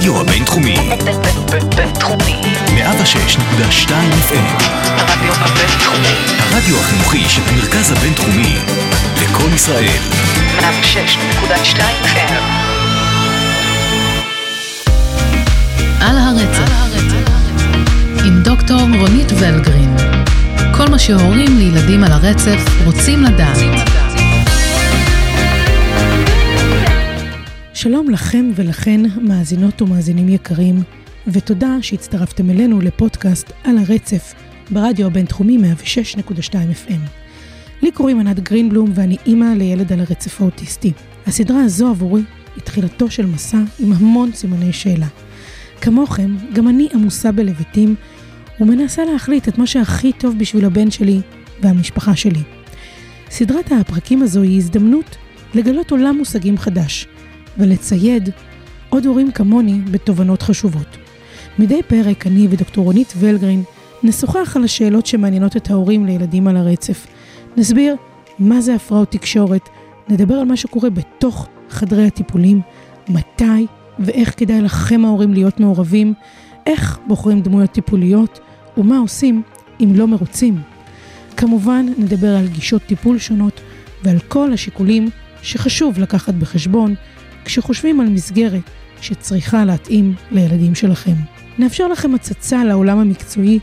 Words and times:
הרדיו 0.00 0.20
הבינתחומי. 0.20 0.76
בינתחומי. 1.76 2.40
106.2 2.66 3.90
FM. 4.28 4.62
הרדיו 4.96 5.32
הבינתחומי. 5.34 6.14
הרדיו 6.38 6.80
החינוכי 6.80 7.28
של 7.28 7.42
המרכז 7.46 7.92
הבינתחומי. 7.92 8.56
לקום 9.22 9.54
ישראל. 9.54 9.98
106.2 10.58 11.80
FM. 12.04 12.32
על 16.00 16.18
הרצף, 16.18 16.72
עם 18.24 18.42
דוקטור 18.42 18.80
רונית 19.00 19.32
ולגרין. 19.32 19.96
כל 20.72 20.88
מה 20.88 20.98
שהורים 20.98 21.58
לילדים 21.58 22.04
על 22.04 22.12
הרצף 22.12 22.60
רוצים 22.84 23.24
לדעת. 23.24 23.99
שלום 27.80 28.10
לכם 28.10 28.50
ולכן, 28.54 29.00
מאזינות 29.22 29.82
ומאזינים 29.82 30.28
יקרים, 30.28 30.82
ותודה 31.26 31.76
שהצטרפתם 31.82 32.50
אלינו 32.50 32.80
לפודקאסט 32.80 33.52
על 33.64 33.78
הרצף 33.78 34.34
ברדיו 34.70 35.06
הבינתחומי 35.06 35.58
106.2 35.58 36.52
FM. 36.52 37.10
לי 37.82 37.92
קוראים 37.92 38.20
ענת 38.20 38.40
גרינבלום 38.40 38.90
ואני 38.94 39.16
אימא 39.26 39.54
לילד 39.56 39.92
על 39.92 40.00
הרצף 40.00 40.40
האוטיסטי. 40.40 40.92
הסדרה 41.26 41.62
הזו 41.62 41.88
עבורי 41.88 42.22
היא 42.56 42.64
תחילתו 42.64 43.10
של 43.10 43.26
מסע 43.26 43.60
עם 43.78 43.92
המון 43.92 44.32
סימני 44.32 44.72
שאלה. 44.72 45.08
כמוכם, 45.80 46.36
גם 46.52 46.68
אני 46.68 46.88
עמוסה 46.94 47.32
בלבטים 47.32 47.94
ומנסה 48.60 49.04
להחליט 49.04 49.48
את 49.48 49.58
מה 49.58 49.66
שהכי 49.66 50.12
טוב 50.12 50.38
בשביל 50.38 50.64
הבן 50.64 50.90
שלי 50.90 51.20
והמשפחה 51.62 52.16
שלי. 52.16 52.42
סדרת 53.30 53.72
הפרקים 53.72 54.22
הזו 54.22 54.42
היא 54.42 54.56
הזדמנות 54.56 55.16
לגלות 55.54 55.90
עולם 55.90 56.18
מושגים 56.18 56.58
חדש 56.58 57.06
ולצייד 57.60 58.28
עוד 58.88 59.06
הורים 59.06 59.32
כמוני 59.32 59.80
בתובנות 59.90 60.42
חשובות. 60.42 60.96
מדי 61.58 61.82
פרק 61.82 62.26
אני 62.26 62.46
ודוקטור 62.50 62.84
רונית 62.84 63.14
ולגרין 63.16 63.62
נשוחח 64.02 64.56
על 64.56 64.64
השאלות 64.64 65.06
שמעניינות 65.06 65.56
את 65.56 65.70
ההורים 65.70 66.06
לילדים 66.06 66.48
על 66.48 66.56
הרצף. 66.56 67.06
נסביר 67.56 67.96
מה 68.38 68.60
זה 68.60 68.74
הפרעות 68.74 69.10
תקשורת, 69.10 69.68
נדבר 70.08 70.34
על 70.34 70.44
מה 70.44 70.56
שקורה 70.56 70.90
בתוך 70.90 71.48
חדרי 71.70 72.06
הטיפולים, 72.06 72.60
מתי 73.08 73.66
ואיך 73.98 74.34
כדאי 74.38 74.60
לכם 74.60 75.04
ההורים 75.04 75.34
להיות 75.34 75.60
מעורבים, 75.60 76.14
איך 76.66 76.98
בוחרים 77.06 77.40
דמויות 77.40 77.70
טיפוליות 77.70 78.40
ומה 78.76 78.98
עושים 78.98 79.42
אם 79.80 79.92
לא 79.94 80.06
מרוצים. 80.06 80.60
כמובן 81.36 81.86
נדבר 81.98 82.36
על 82.36 82.48
גישות 82.48 82.82
טיפול 82.82 83.18
שונות 83.18 83.60
ועל 84.02 84.18
כל 84.18 84.52
השיקולים 84.52 85.08
שחשוב 85.42 85.98
לקחת 85.98 86.34
בחשבון 86.34 86.94
כשחושבים 87.44 88.00
על 88.00 88.08
מסגרת 88.08 88.70
שצריכה 89.00 89.64
להתאים 89.64 90.14
לילדים 90.30 90.74
שלכם. 90.74 91.14
נאפשר 91.58 91.88
לכם 91.88 92.14
הצצה 92.14 92.64
לעולם 92.64 92.98
המקצועי 92.98 93.58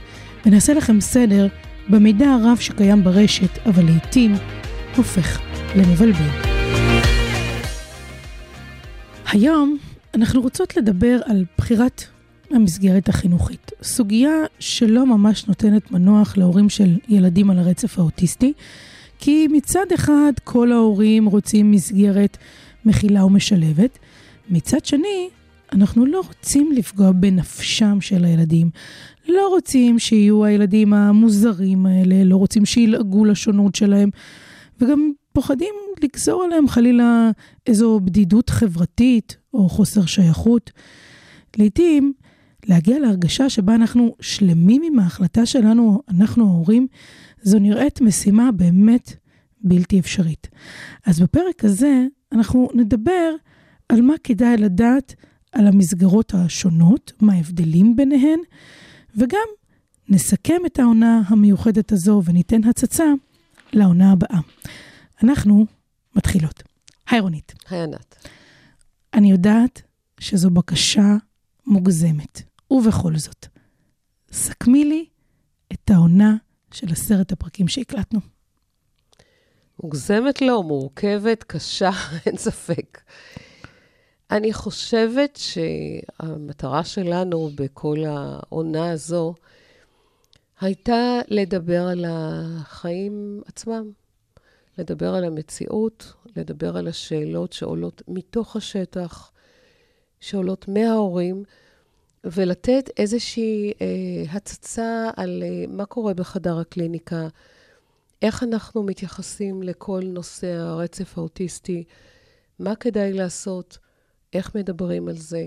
ונעשה 0.45 0.73
לכם 0.73 1.02
סדר 1.02 1.47
במידע 1.89 2.30
הרב 2.30 2.58
שקיים 2.59 3.03
ברשת, 3.03 3.66
אבל 3.66 3.86
לעתים 3.86 4.36
הופך 4.95 5.39
למבלבל. 5.75 6.30
היום 9.31 9.78
אנחנו 10.14 10.41
רוצות 10.41 10.78
לדבר 10.78 11.19
על 11.25 11.45
בחירת 11.58 12.03
המסגרת 12.52 13.09
החינוכית. 13.09 13.72
סוגיה 13.84 14.31
שלא 14.59 15.06
ממש 15.06 15.47
נותנת 15.47 15.91
מנוח 15.91 16.38
להורים 16.38 16.69
של 16.69 16.97
ילדים 17.09 17.50
על 17.50 17.59
הרצף 17.59 18.00
האוטיסטי, 18.00 18.53
כי 19.19 19.47
מצד 19.52 19.86
אחד 19.95 20.31
כל 20.44 20.72
ההורים 20.72 21.25
רוצים 21.25 21.72
מסגרת 21.72 22.38
מכילה 22.88 23.25
ומשלבת, 23.25 23.97
מצד 24.49 24.85
שני, 24.85 25.30
אנחנו 25.73 26.05
לא 26.05 26.21
רוצים 26.27 26.71
לפגוע 26.71 27.11
בנפשם 27.11 28.02
של 28.02 28.25
הילדים. 28.25 28.69
לא 29.28 29.47
רוצים 29.47 30.00
שיהיו 30.00 30.45
הילדים 30.45 30.94
המוזרים 30.94 31.85
האלה, 31.85 32.23
לא 32.23 32.35
רוצים 32.35 32.66
שילעגו 32.66 33.25
לשונות 33.25 33.75
שלהם, 33.75 34.09
וגם 34.81 35.12
פוחדים 35.34 35.73
לגזור 36.03 36.44
עליהם 36.44 36.67
חלילה 36.67 37.31
איזו 37.67 38.00
בדידות 38.03 38.50
חברתית 38.50 39.38
או 39.53 39.69
חוסר 39.69 40.06
שייכות. 40.06 40.72
לעתים, 41.57 42.13
להגיע 42.67 43.00
להרגשה 43.00 43.50
שבה 43.50 43.75
אנחנו 43.75 44.16
שלמים 44.22 44.81
עם 44.85 45.00
ההחלטה 45.00 45.45
שלנו, 45.45 46.01
אנחנו 46.09 46.45
ההורים, 46.45 46.88
זו 47.41 47.59
נראית 47.59 48.01
משימה 48.01 48.51
באמת 48.51 49.13
בלתי 49.62 50.00
אפשרית. 50.00 50.47
אז 51.06 51.19
בפרק 51.19 51.66
הזה 51.66 52.06
אנחנו 52.31 52.69
נדבר 52.73 53.35
על 53.89 54.01
מה 54.01 54.13
כדאי 54.23 54.57
לדעת 54.57 55.15
על 55.51 55.67
המסגרות 55.67 56.33
השונות, 56.33 57.11
מה 57.21 57.33
ההבדלים 57.33 57.95
ביניהן, 57.95 58.39
וגם 59.15 59.47
נסכם 60.09 60.61
את 60.65 60.79
העונה 60.79 61.21
המיוחדת 61.27 61.91
הזו 61.91 62.21
וניתן 62.25 62.63
הצצה 62.63 63.05
לעונה 63.73 64.11
הבאה. 64.11 64.39
אנחנו 65.23 65.65
מתחילות. 66.15 66.63
היי 67.09 67.19
רונית. 67.19 67.53
היי 67.69 67.83
ענת. 67.83 68.27
אני 69.13 69.31
יודעת 69.31 69.81
שזו 70.19 70.49
בקשה 70.49 71.15
מוגזמת, 71.65 72.41
ובכל 72.71 73.17
זאת, 73.17 73.47
סכמי 74.31 74.85
לי 74.85 75.05
את 75.73 75.89
העונה 75.89 76.35
של 76.71 76.91
עשרת 76.91 77.31
הפרקים 77.31 77.67
שהקלטנו. 77.67 78.19
מוגזמת 79.83 80.41
לא, 80.41 80.63
מורכבת, 80.63 81.43
קשה, 81.43 81.89
אין 82.25 82.38
ספק. 82.38 83.01
אני 84.31 84.53
חושבת 84.53 85.39
שהמטרה 85.41 86.83
שלנו 86.83 87.49
בכל 87.55 87.97
העונה 88.07 88.91
הזו 88.91 89.33
הייתה 90.61 91.19
לדבר 91.27 91.88
על 91.88 92.05
החיים 92.07 93.41
עצמם, 93.45 93.91
לדבר 94.77 95.15
על 95.15 95.23
המציאות, 95.23 96.13
לדבר 96.35 96.77
על 96.77 96.88
השאלות 96.88 97.53
שעולות 97.53 98.01
מתוך 98.07 98.55
השטח, 98.55 99.31
שעולות 100.19 100.67
מההורים, 100.67 101.44
ולתת 102.23 102.89
איזושהי 102.97 103.73
אה, 103.81 104.31
הצצה 104.31 105.09
על 105.15 105.44
אה, 105.45 105.65
מה 105.67 105.85
קורה 105.85 106.13
בחדר 106.13 106.59
הקליניקה, 106.59 107.27
איך 108.22 108.44
אנחנו 108.44 108.83
מתייחסים 108.83 109.63
לכל 109.63 110.01
נושא 110.05 110.47
הרצף 110.47 111.17
האוטיסטי, 111.17 111.83
מה 112.59 112.75
כדאי 112.75 113.13
לעשות, 113.13 113.78
איך 114.33 114.55
מדברים 114.55 115.07
על 115.07 115.17
זה. 115.17 115.45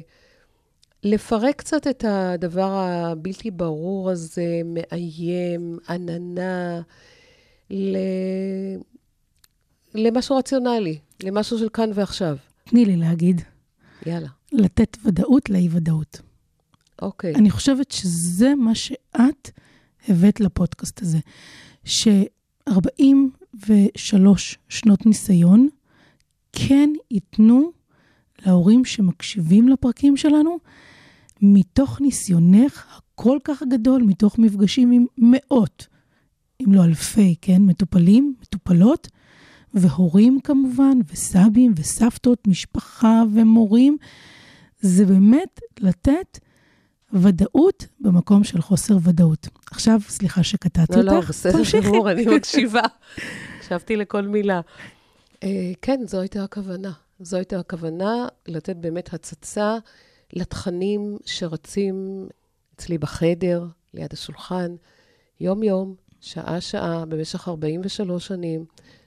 לפרק 1.03 1.57
קצת 1.57 1.87
את 1.87 2.05
הדבר 2.09 2.71
הבלתי 2.71 3.51
ברור 3.51 4.11
הזה, 4.11 4.61
מאיים, 4.65 5.79
עננה, 5.89 6.81
ל... 7.71 7.97
למשהו 9.95 10.37
רציונלי, 10.37 10.99
למשהו 11.23 11.59
של 11.59 11.69
כאן 11.69 11.91
ועכשיו. 11.95 12.37
תני 12.65 12.85
לי 12.85 12.97
להגיד. 12.97 13.41
יאללה. 14.07 14.29
לתת 14.53 14.97
ודאות 15.05 15.51
לאי-ודאות. 15.51 16.21
אוקיי. 17.03 17.35
אני 17.35 17.51
חושבת 17.51 17.91
שזה 17.91 18.55
מה 18.55 18.75
שאת 18.75 19.51
הבאת 20.09 20.41
לפודקאסט 20.41 21.03
הזה. 21.03 21.19
ש-43 22.71 24.15
שנות 24.69 25.07
ניסיון 25.07 25.69
כן 26.53 26.91
ייתנו 27.11 27.73
להורים 28.47 28.85
שמקשיבים 28.85 29.69
לפרקים 29.69 30.17
שלנו, 30.17 30.59
מתוך 31.43 32.01
ניסיונך 32.01 32.87
הכל 32.97 33.39
כך 33.45 33.63
גדול, 33.71 34.03
מתוך 34.03 34.39
מפגשים 34.39 34.91
עם 34.91 35.07
מאות, 35.19 35.87
אם 36.61 36.73
לא 36.73 36.85
אלפי, 36.85 37.35
כן, 37.41 37.63
מטופלים, 37.63 38.35
מטופלות, 38.43 39.09
והורים 39.75 40.41
כמובן, 40.45 40.99
וסבים 41.13 41.73
וסבתות, 41.77 42.47
משפחה 42.47 43.23
ומורים, 43.35 43.97
זה 44.81 45.07
באמת 45.07 45.61
לתת 45.81 46.39
ודאות 47.13 47.87
במקום 48.01 48.45
של 48.45 48.61
חוסר 48.61 48.97
ודאות. 49.03 49.49
עכשיו, 49.71 50.01
סליחה 50.09 50.43
שקטעתי 50.43 50.93
לא, 50.93 50.99
אותך, 50.99 51.13
לא, 51.13 51.21
בסדר 51.21 51.53
תמשיכי. 51.53 51.87
גמור, 51.87 52.11
אני 52.11 52.27
מקשיבה. 52.37 52.83
הקשבתי 53.59 53.97
לכל 53.97 54.23
מילה. 54.23 54.61
Uh, 55.35 55.45
כן, 55.83 56.01
זו 56.07 56.21
הייתה 56.21 56.45
הכוונה. 56.45 56.93
זו 57.21 57.37
הייתה 57.37 57.59
הכוונה, 57.59 58.27
לתת 58.49 58.77
באמת 58.77 59.15
הצצה 59.15 59.77
לתכנים 60.33 61.19
שרצים 61.25 62.29
אצלי 62.75 62.99
בחדר, 62.99 63.67
ליד 63.95 64.13
השולחן, 64.13 64.75
יום-יום, 65.41 65.95
שעה-שעה, 66.21 67.05
במשך 67.07 67.49
43 67.49 68.27
שנים, 68.27 68.65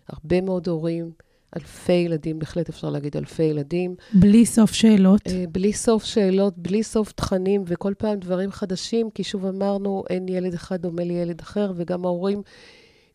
הרבה 0.09 0.41
מאוד 0.41 0.67
הורים, 0.67 1.11
אלפי 1.57 1.94
ילדים, 1.94 2.39
בהחלט 2.39 2.69
אפשר 2.69 2.89
להגיד 2.89 3.17
אלפי 3.17 3.44
ילדים. 3.44 3.95
בלי 4.13 4.45
סוף 4.45 4.71
שאלות. 4.71 5.21
אה, 5.27 5.45
בלי 5.51 5.73
סוף 5.73 6.03
שאלות, 6.03 6.57
בלי 6.57 6.83
סוף 6.83 7.11
תכנים, 7.11 7.63
וכל 7.67 7.94
פעם 7.97 8.19
דברים 8.19 8.51
חדשים, 8.51 9.09
כי 9.09 9.23
שוב 9.23 9.45
אמרנו, 9.45 10.03
אין 10.09 10.29
ילד 10.29 10.53
אחד 10.53 10.81
דומה 10.81 11.03
לילד 11.03 11.39
אחר, 11.39 11.71
וגם 11.75 12.05
ההורים, 12.05 12.41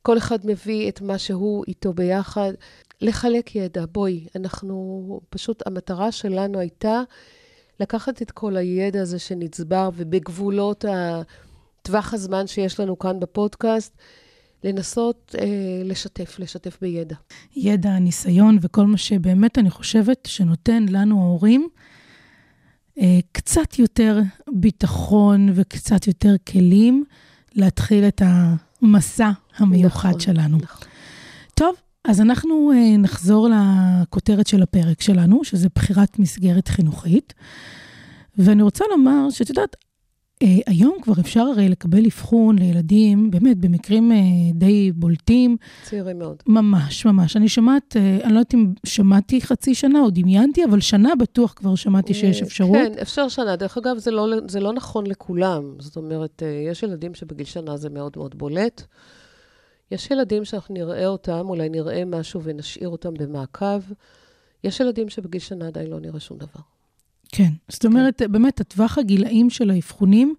כל 0.02 0.18
אחד 0.18 0.38
מביא 0.44 0.88
את 0.88 1.00
מה 1.00 1.18
שהוא 1.18 1.64
איתו 1.68 1.92
ביחד. 1.92 2.52
לחלק 3.00 3.56
ידע, 3.56 3.84
בואי, 3.92 4.26
אנחנו, 4.36 5.20
פשוט 5.30 5.66
המטרה 5.66 6.12
שלנו 6.12 6.58
הייתה 6.58 7.02
לקחת 7.80 8.22
את 8.22 8.30
כל 8.30 8.56
הידע 8.56 9.02
הזה 9.02 9.18
שנצבר, 9.18 9.90
ובגבולות 9.94 10.84
טווח 11.82 12.14
הזמן 12.14 12.46
שיש 12.46 12.80
לנו 12.80 12.98
כאן 12.98 13.20
בפודקאסט, 13.20 13.96
לנסות 14.64 15.34
אה, 15.38 15.46
לשתף, 15.84 16.36
לשתף 16.38 16.78
בידע. 16.80 17.16
ידע, 17.56 17.98
ניסיון 17.98 18.58
וכל 18.62 18.86
מה 18.86 18.96
שבאמת 18.96 19.58
אני 19.58 19.70
חושבת 19.70 20.26
שנותן 20.26 20.86
לנו 20.88 21.22
ההורים 21.22 21.68
אה, 22.98 23.18
קצת 23.32 23.78
יותר 23.78 24.20
ביטחון 24.52 25.48
וקצת 25.54 26.06
יותר 26.06 26.34
כלים 26.48 27.04
להתחיל 27.54 28.04
את 28.04 28.22
המסע 28.24 29.30
המיוחד 29.56 30.08
נכון, 30.08 30.20
שלנו. 30.20 30.58
נכון. 30.58 30.88
טוב, 31.54 31.74
אז 32.04 32.20
אנחנו 32.20 32.72
אה, 32.72 32.96
נחזור 32.96 33.48
לכותרת 33.48 34.46
של 34.46 34.62
הפרק 34.62 35.00
שלנו, 35.00 35.44
שזה 35.44 35.68
בחירת 35.74 36.18
מסגרת 36.18 36.68
חינוכית. 36.68 37.34
ואני 38.38 38.62
רוצה 38.62 38.84
לומר 38.90 39.30
שאת 39.30 39.48
יודעת, 39.48 39.76
היום 40.66 40.96
כבר 41.02 41.12
אפשר 41.20 41.40
הרי 41.40 41.68
לקבל 41.68 42.06
אבחון 42.06 42.58
לילדים, 42.58 43.30
באמת, 43.30 43.56
במקרים 43.58 44.12
אה, 44.12 44.16
די 44.54 44.92
בולטים. 44.92 45.56
צעירים 45.82 46.18
מאוד. 46.18 46.36
ממש, 46.46 47.06
ממש. 47.06 47.36
אני 47.36 47.48
שומעת, 47.48 47.96
אה, 47.96 48.18
אני 48.24 48.32
לא 48.32 48.38
יודעת 48.38 48.54
אם 48.54 48.72
שמעתי 48.86 49.40
חצי 49.40 49.74
שנה 49.74 50.00
או 50.00 50.10
דמיינתי, 50.10 50.64
אבל 50.64 50.80
שנה 50.80 51.14
בטוח 51.14 51.52
כבר 51.56 51.74
שמעתי 51.74 52.14
שיש 52.14 52.42
אה, 52.42 52.46
אפשרות. 52.46 52.76
כן, 52.76 52.92
אפשר 53.02 53.28
שנה. 53.28 53.56
דרך 53.56 53.78
אגב, 53.78 53.98
זה 53.98 54.10
לא, 54.10 54.26
זה 54.48 54.60
לא 54.60 54.72
נכון 54.72 55.06
לכולם. 55.06 55.74
זאת 55.78 55.96
אומרת, 55.96 56.42
אה, 56.42 56.48
יש 56.70 56.82
ילדים 56.82 57.14
שבגיל 57.14 57.46
שנה 57.46 57.76
זה 57.76 57.90
מאוד 57.90 58.12
מאוד 58.16 58.38
בולט. 58.38 58.82
יש 59.90 60.10
ילדים 60.10 60.44
שאנחנו 60.44 60.74
נראה 60.74 61.06
אותם, 61.06 61.48
אולי 61.48 61.68
נראה 61.68 62.04
משהו 62.04 62.42
ונשאיר 62.42 62.88
אותם 62.88 63.14
במעקב. 63.14 63.80
יש 64.64 64.80
ילדים 64.80 65.08
שבגיל 65.08 65.40
שנה 65.40 65.66
עדיין 65.66 65.86
לא 65.86 66.00
נראה 66.00 66.20
שום 66.20 66.38
דבר. 66.38 66.77
כן. 67.32 67.48
זאת 67.68 67.84
אומרת, 67.84 68.22
באמת, 68.30 68.60
הטווח 68.60 68.98
הגילאים 68.98 69.50
של 69.50 69.70
האבחונים, 69.70 70.34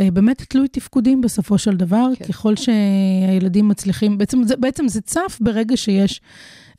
אה, 0.00 0.10
באמת 0.10 0.42
תלוי 0.48 0.68
תפקודים 0.68 1.20
בסופו 1.20 1.58
של 1.58 1.76
דבר, 1.76 2.06
כן. 2.14 2.24
ככל 2.24 2.54
שהילדים 2.56 3.68
מצליחים, 3.68 4.18
בעצם 4.18 4.42
זה, 4.42 4.56
בעצם 4.56 4.88
זה 4.88 5.00
צף 5.00 5.38
ברגע 5.40 5.76
שיש 5.76 6.20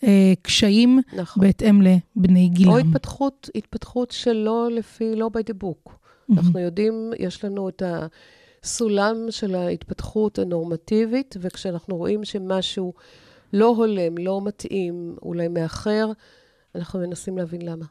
אה, 0.03 0.33
קשיים 0.41 0.99
נכון. 1.13 1.43
בהתאם 1.43 1.81
לבני 1.81 2.49
גילם. 2.49 2.71
או 2.71 2.77
התפתחות, 2.77 3.49
התפתחות 3.55 4.11
שלא 4.11 4.69
לפי, 4.71 5.15
לא 5.15 5.29
book. 5.63 5.89
מהמם. 6.29 6.39
אנחנו 6.39 6.59
יודעים, 6.59 7.11
יש 7.19 7.45
לנו 7.45 7.69
את 7.69 7.83
הסולם 8.63 9.15
של 9.29 9.55
ההתפתחות 9.55 10.39
הנורמטיבית, 10.39 11.35
וכשאנחנו 11.41 11.97
רואים 11.97 12.25
שמשהו 12.25 12.93
לא 13.53 13.67
הולם, 13.67 14.17
לא 14.17 14.41
מתאים, 14.45 15.15
אולי 15.21 15.47
מאחר, 15.47 16.11
אנחנו 16.75 16.99
מנסים 16.99 17.37
להבין 17.37 17.61
למה. 17.61 17.85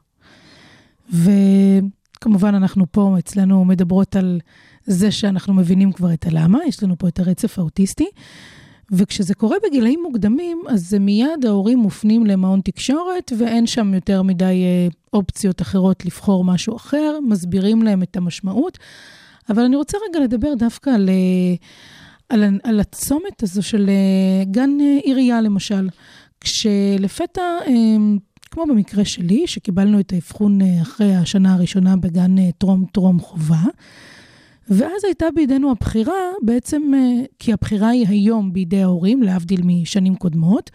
וכמובן, 1.10 2.54
אנחנו 2.54 2.84
פה 2.90 3.16
אצלנו 3.18 3.64
מדברות 3.64 4.16
על 4.16 4.40
זה 4.84 5.10
שאנחנו 5.10 5.54
מבינים 5.54 5.92
כבר 5.92 6.12
את 6.12 6.26
הלמה, 6.26 6.58
יש 6.66 6.82
לנו 6.82 6.98
פה 6.98 7.08
את 7.08 7.18
הרצף 7.18 7.58
האוטיסטי. 7.58 8.06
וכשזה 8.94 9.34
קורה 9.34 9.56
בגילאים 9.66 10.00
מוקדמים, 10.02 10.62
אז 10.68 10.88
זה 10.88 10.98
מיד 10.98 11.46
ההורים 11.46 11.78
מופנים 11.78 12.26
למעון 12.26 12.60
תקשורת, 12.60 13.32
ואין 13.38 13.66
שם 13.66 13.94
יותר 13.94 14.22
מדי 14.22 14.44
אה, 14.64 14.88
אופציות 15.12 15.62
אחרות 15.62 16.04
לבחור 16.04 16.44
משהו 16.44 16.76
אחר, 16.76 17.18
מסבירים 17.28 17.82
להם 17.82 18.02
את 18.02 18.16
המשמעות. 18.16 18.78
אבל 19.48 19.62
אני 19.62 19.76
רוצה 19.76 19.98
רגע 20.08 20.20
לדבר 20.20 20.54
דווקא 20.54 20.90
על, 20.90 21.08
אה, 21.08 21.54
על, 22.28 22.58
על 22.62 22.80
הצומת 22.80 23.42
הזו 23.42 23.62
של 23.62 23.88
אה, 23.88 24.44
גן 24.44 24.70
עירייה, 25.02 25.40
למשל. 25.40 25.88
כשלפתע, 26.40 27.42
כמו 28.52 28.66
במקרה 28.66 29.04
שלי, 29.04 29.46
שקיבלנו 29.46 30.00
את 30.00 30.12
האבחון 30.12 30.62
אה, 30.62 30.82
אחרי 30.82 31.14
השנה 31.14 31.54
הראשונה 31.54 31.96
בגן 31.96 32.38
אה, 32.38 32.48
טרום-טרום 32.58 33.20
חובה, 33.20 33.62
ואז 34.70 35.04
הייתה 35.04 35.26
בידינו 35.34 35.70
הבחירה, 35.70 36.32
בעצם, 36.42 36.82
אה, 36.94 37.24
כי 37.38 37.52
הבחירה 37.52 37.88
היא 37.88 38.08
היום 38.08 38.52
בידי 38.52 38.82
ההורים, 38.82 39.22
להבדיל 39.22 39.60
משנים 39.64 40.16
קודמות, 40.16 40.70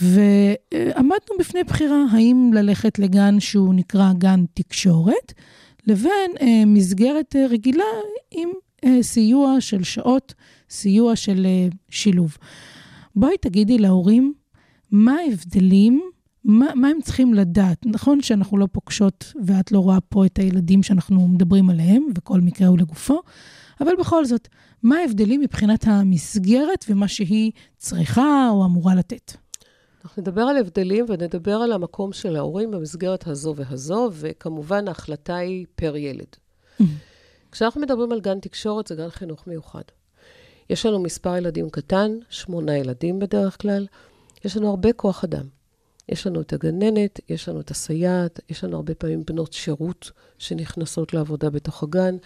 ועמדנו 0.00 1.38
בפני 1.38 1.64
בחירה 1.64 2.04
האם 2.12 2.50
ללכת 2.54 2.98
לגן 2.98 3.40
שהוא 3.40 3.74
נקרא 3.74 4.12
גן 4.18 4.44
תקשורת, 4.54 5.32
לבין 5.86 6.30
אה, 6.40 6.62
מסגרת 6.66 7.36
אה, 7.36 7.46
רגילה 7.46 7.84
עם 8.30 8.48
אה, 8.84 9.02
סיוע 9.02 9.60
של 9.60 9.82
שעות, 9.82 10.34
סיוע 10.70 11.16
של 11.16 11.46
אה, 11.46 11.68
שילוב. 11.90 12.36
בואי 13.16 13.36
תגידי 13.40 13.78
להורים, 13.78 14.32
מה 14.90 15.12
ההבדלים, 15.12 16.09
מה, 16.44 16.74
מה 16.74 16.88
הם 16.88 17.00
צריכים 17.00 17.34
לדעת? 17.34 17.86
נכון 17.86 18.22
שאנחנו 18.22 18.58
לא 18.58 18.66
פוגשות, 18.72 19.32
ואת 19.44 19.72
לא 19.72 19.78
רואה 19.78 20.00
פה 20.00 20.26
את 20.26 20.38
הילדים 20.38 20.82
שאנחנו 20.82 21.28
מדברים 21.28 21.70
עליהם, 21.70 22.06
וכל 22.16 22.40
מקרה 22.40 22.68
הוא 22.68 22.78
לגופו, 22.78 23.22
אבל 23.80 23.92
בכל 23.98 24.24
זאת, 24.24 24.48
מה 24.82 24.96
ההבדלים 24.96 25.40
מבחינת 25.40 25.84
המסגרת 25.86 26.84
ומה 26.88 27.08
שהיא 27.08 27.52
צריכה 27.78 28.48
או 28.50 28.64
אמורה 28.64 28.94
לתת? 28.94 29.32
אנחנו 30.04 30.22
נדבר 30.22 30.42
על 30.42 30.56
הבדלים 30.56 31.04
ונדבר 31.08 31.56
על 31.56 31.72
המקום 31.72 32.12
של 32.12 32.36
ההורים 32.36 32.70
במסגרת 32.70 33.26
הזו 33.26 33.54
והזו, 33.56 34.10
וכמובן 34.12 34.88
ההחלטה 34.88 35.36
היא 35.36 35.66
פר 35.74 35.96
ילד. 35.96 36.36
כשאנחנו 37.52 37.80
מדברים 37.80 38.12
על 38.12 38.20
גן 38.20 38.40
תקשורת, 38.40 38.86
זה 38.86 38.94
גן 38.94 39.08
חינוך 39.10 39.46
מיוחד. 39.46 39.82
יש 40.70 40.86
לנו 40.86 40.98
מספר 40.98 41.36
ילדים 41.36 41.70
קטן, 41.70 42.10
שמונה 42.30 42.78
ילדים 42.78 43.18
בדרך 43.18 43.62
כלל. 43.62 43.86
יש 44.44 44.56
לנו 44.56 44.70
הרבה 44.70 44.92
כוח 44.92 45.24
אדם. 45.24 45.59
יש 46.10 46.26
לנו 46.26 46.40
את 46.40 46.52
הגננת, 46.52 47.20
יש 47.28 47.48
לנו 47.48 47.60
את 47.60 47.70
הסייעת, 47.70 48.40
יש 48.48 48.64
לנו 48.64 48.76
הרבה 48.76 48.94
פעמים 48.94 49.22
בנות 49.26 49.52
שירות 49.52 50.10
שנכנסות 50.38 51.14
לעבודה 51.14 51.50
בתוך 51.50 51.82
הגן. 51.82 52.16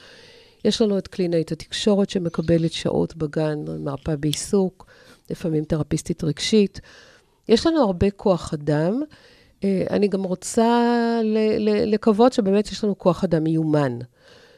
יש 0.64 0.82
לנו 0.82 0.98
את 0.98 1.08
קלינאית 1.08 1.52
התקשורת 1.52 2.10
שמקבלת 2.10 2.72
שעות 2.72 3.16
בגן, 3.16 3.58
מרפאה 3.78 4.16
בעיסוק, 4.16 4.86
לפעמים 5.30 5.64
תרפיסטית 5.64 6.24
רגשית. 6.24 6.80
יש 7.48 7.66
לנו 7.66 7.80
הרבה 7.80 8.10
כוח 8.10 8.54
אדם. 8.54 9.02
אה, 9.64 9.84
אני 9.90 10.08
גם 10.08 10.22
רוצה 10.22 11.20
לקוות 11.86 12.32
שבאמת 12.32 12.72
יש 12.72 12.84
לנו 12.84 12.98
כוח 12.98 13.24
אדם 13.24 13.44
מיומן. 13.44 13.98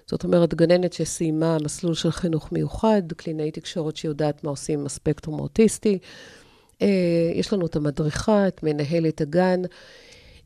זאת 0.06 0.24
אומרת, 0.24 0.54
גננת 0.54 0.92
שסיימה 0.92 1.56
מסלול 1.64 1.94
של 1.94 2.10
חינוך 2.10 2.52
מיוחד, 2.52 3.02
קלינאי 3.16 3.50
תקשורת 3.50 3.96
שיודעת 3.96 4.44
מה 4.44 4.50
עושים 4.50 4.80
עם 4.80 4.86
הספקטרום 4.86 5.38
האוטיסטי. 5.38 5.98
אה, 6.82 7.30
יש 7.34 7.52
לנו 7.52 7.66
את 7.66 7.76
המדריכה, 7.76 8.48
את 8.48 8.62
מנהלת 8.62 9.20
הגן. 9.20 9.62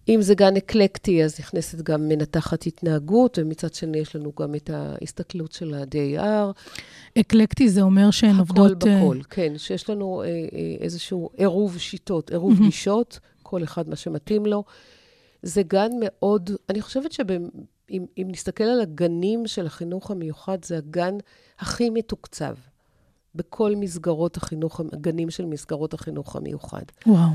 אם 0.09 0.23
זה 0.23 0.35
גן 0.35 0.57
אקלקטי, 0.57 1.25
אז 1.25 1.41
נכנסת 1.41 1.83
גם 1.83 2.09
מנתחת 2.09 2.67
התנהגות, 2.67 3.39
ומצד 3.39 3.75
שני 3.75 3.99
יש 3.99 4.17
לנו 4.17 4.33
גם 4.41 4.55
את 4.55 4.71
ההסתכלות 4.71 5.53
של 5.53 5.75
ה-DAR. 5.75 6.53
אקלקטי 7.21 7.69
זה 7.69 7.83
אומר 7.83 8.11
שהן 8.11 8.31
הכל 8.31 8.41
עובדות... 8.41 8.87
אה, 8.87 8.97
בכל, 8.97 9.19
כן. 9.31 9.59
שיש 9.59 9.91
לנו 9.91 10.23
אה, 10.23 10.27
אה, 10.27 10.77
איזשהו 10.81 11.31
עירוב 11.37 11.79
שיטות, 11.79 12.31
עירוב 12.31 12.53
מהמם. 12.53 12.67
גישות, 12.67 13.19
כל 13.43 13.65
אחד 13.65 13.89
מה 13.89 13.97
שמתאים 13.97 14.47
לו. 14.47 14.65
זה 15.43 15.63
גן 15.63 15.91
מאוד, 16.01 16.51
אני 16.69 16.81
חושבת 16.81 17.13
שאם 17.13 18.07
אם 18.19 18.29
נסתכל 18.31 18.65
על 18.65 18.81
הגנים 18.81 19.47
של 19.47 19.67
החינוך 19.67 20.11
המיוחד, 20.11 20.65
זה 20.65 20.79
הגן 20.79 21.15
הכי 21.59 21.91
מתוקצב 21.91 22.55
בכל 23.35 23.77
מסגרות 23.77 24.37
החינוך, 24.37 24.81
הגנים 24.81 25.31
של 25.31 25.47
מסגרות 25.47 25.95
החינוך 25.95 26.37
המיוחד. 26.37 26.83
וואו. 27.07 27.31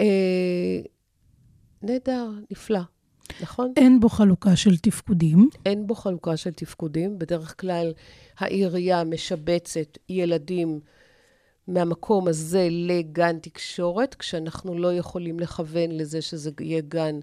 אה, 0.00 0.80
נהדר, 1.82 2.30
נפלא, 2.50 2.80
נכון? 3.40 3.72
אין 3.76 4.00
בו 4.00 4.08
חלוקה 4.08 4.56
של 4.56 4.76
תפקודים. 4.76 5.48
אין 5.66 5.86
בו 5.86 5.94
חלוקה 5.94 6.36
של 6.36 6.52
תפקודים. 6.52 7.18
בדרך 7.18 7.60
כלל 7.60 7.92
העירייה 8.38 9.04
משבצת 9.04 9.98
ילדים 10.08 10.80
מהמקום 11.68 12.28
הזה 12.28 12.68
לגן 12.70 13.38
תקשורת, 13.38 14.14
כשאנחנו 14.14 14.78
לא 14.78 14.94
יכולים 14.94 15.40
לכוון 15.40 15.90
לזה 15.90 16.22
שזה 16.22 16.50
יהיה 16.60 16.80
גן 16.80 17.18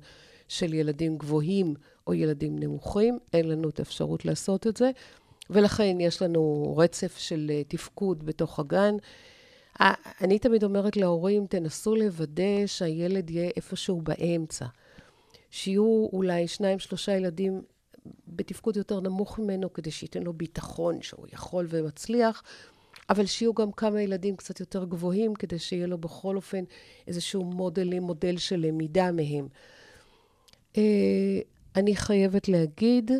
של 0.47 0.73
ילדים 0.73 1.17
גבוהים 1.17 1.73
או 2.07 2.13
ילדים 2.13 2.59
נמוכים. 2.59 3.19
אין 3.33 3.47
לנו 3.47 3.69
את 3.69 3.79
האפשרות 3.79 4.25
לעשות 4.25 4.67
את 4.67 4.77
זה, 4.77 4.91
ולכן 5.49 5.97
יש 5.99 6.21
לנו 6.21 6.73
רצף 6.77 7.17
של 7.17 7.51
אה, 7.53 7.63
תפקוד 7.67 8.25
בתוך 8.25 8.59
הגן. 8.59 8.95
אני 10.21 10.39
תמיד 10.39 10.63
אומרת 10.63 10.97
להורים, 10.97 11.47
תנסו 11.47 11.95
לוודא 11.95 12.65
שהילד 12.65 13.29
יהיה 13.29 13.51
איפשהו 13.55 14.01
באמצע. 14.01 14.65
שיהיו 15.51 16.07
אולי 16.13 16.47
שניים, 16.47 16.79
שלושה 16.79 17.11
ילדים 17.11 17.61
בתפקוד 18.27 18.77
יותר 18.77 18.99
נמוך 18.99 19.39
ממנו, 19.39 19.73
כדי 19.73 19.91
שייתן 19.91 20.23
לו 20.23 20.33
ביטחון 20.33 21.01
שהוא 21.01 21.27
יכול 21.33 21.67
ומצליח, 21.69 22.43
אבל 23.09 23.25
שיהיו 23.25 23.53
גם 23.53 23.71
כמה 23.71 24.01
ילדים 24.01 24.35
קצת 24.35 24.59
יותר 24.59 24.85
גבוהים, 24.85 25.33
כדי 25.33 25.59
שיהיה 25.59 25.87
לו 25.87 25.97
בכל 25.97 26.35
אופן 26.35 26.63
איזשהו 27.07 27.43
מודל, 27.43 27.99
מודל 27.99 28.37
של 28.37 28.55
למידה 28.55 29.11
מהם. 29.11 29.47
אה, 30.77 31.39
אני 31.75 31.95
חייבת 31.95 32.47
להגיד, 32.47 33.11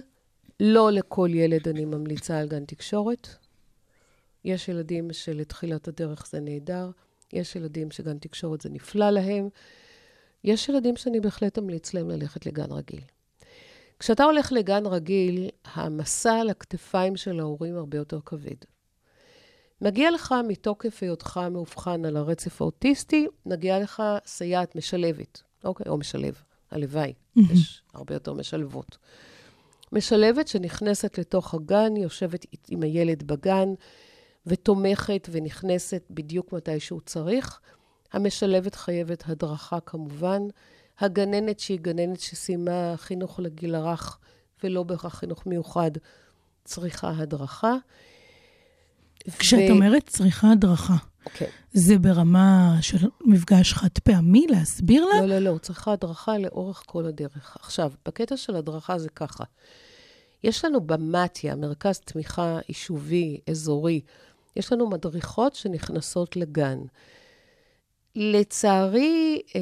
לא 0.60 0.91
לכל 0.91 1.29
ילד 1.33 1.67
אני 1.67 1.86
ממליצה 1.86 2.39
על 2.39 2.48
גן 2.48 2.65
תקשורת. 2.65 3.27
יש 4.45 4.69
ילדים 4.69 5.13
שלתחילת 5.13 5.88
הדרך 5.88 6.27
זה 6.27 6.39
נהדר, 6.39 6.89
יש 7.33 7.55
ילדים 7.55 7.91
שגן 7.91 8.17
תקשורת 8.17 8.62
זה 8.62 8.69
נפלא 8.69 9.10
להם, 9.10 9.50
יש 10.43 10.69
ילדים 10.69 10.95
שאני 10.95 11.19
בהחלט 11.19 11.60
אמליץ 11.60 11.93
להם 11.93 12.10
ללכת 12.10 12.45
לגן 12.45 12.72
רגיל. 12.72 13.01
כשאתה 14.00 14.24
הולך 14.24 14.51
לגן 14.51 14.86
רגיל, 14.86 15.50
המסע 15.65 16.33
על 16.33 16.50
הכתפיים 16.50 17.17
של 17.17 17.39
ההורים 17.39 17.77
הרבה 17.77 17.98
יותר 17.98 18.19
כבד. 18.25 18.55
מגיע 19.81 20.12
לך 20.12 20.36
מתוקף 20.48 21.03
היותך 21.03 21.39
מאובחן 21.51 22.05
על 22.05 22.17
הרצף 22.17 22.62
האוטיסטי, 22.62 23.27
מגיעה 23.45 23.79
לך 23.79 24.03
סייעת 24.25 24.75
משלבת, 24.75 25.41
אוקיי? 25.63 25.86
או 25.89 25.98
משלב, 25.98 26.41
הלוואי, 26.72 27.13
יש 27.36 27.81
הרבה 27.93 28.13
יותר 28.13 28.33
משלבות. 28.33 28.98
משלבת 29.93 30.47
שנכנסת 30.47 31.17
לתוך 31.17 31.53
הגן, 31.53 31.97
יושבת 31.97 32.45
עם 32.69 32.83
הילד 32.83 33.23
בגן, 33.23 33.73
ותומכת 34.45 35.27
ונכנסת 35.31 36.03
בדיוק 36.09 36.53
מתי 36.53 36.79
שהוא 36.79 37.01
צריך. 37.05 37.59
המשלבת 38.13 38.75
חייבת 38.75 39.23
הדרכה 39.27 39.79
כמובן. 39.79 40.41
הגננת 41.00 41.59
שהיא 41.59 41.79
גננת 41.79 42.19
שסיימה 42.19 42.93
חינוך 42.97 43.39
לגיל 43.39 43.75
הרך 43.75 44.19
ולא 44.63 44.83
בהכרח 44.83 45.13
חינוך 45.15 45.45
מיוחד, 45.45 45.91
צריכה 46.63 47.09
הדרכה. 47.17 47.75
כשאת 49.39 49.70
ו- 49.70 49.72
אומרת 49.72 50.08
צריכה 50.08 50.51
הדרכה, 50.51 50.96
כן. 51.34 51.46
זה 51.74 51.98
ברמה 51.98 52.77
של 52.82 53.08
מפגש 53.25 53.74
חד 53.74 53.98
פעמי, 54.03 54.48
להסביר 54.50 55.06
לה? 55.06 55.22
לא, 55.22 55.25
לא, 55.25 55.39
לא, 55.39 55.58
צריכה 55.58 55.94
הדרכה 55.94 56.38
לאורך 56.38 56.84
כל 56.86 57.06
הדרך. 57.06 57.58
עכשיו, 57.60 57.92
בקטע 58.06 58.38
של 58.38 58.56
הדרכה 58.56 59.00
זה 59.00 59.10
ככה. 59.10 59.44
יש 60.44 60.65
לנו 60.65 60.82
במתיה, 60.82 61.56
מרכז 61.56 62.00
תמיכה 62.00 62.60
יישובי, 62.70 63.39
אזורי, 63.50 64.01
יש 64.56 64.74
לנו 64.74 64.89
מדריכות 64.89 65.56
שנכנסות 65.56 66.36
לגן. 66.36 66.80
לצערי, 68.15 69.42
אה, 69.56 69.62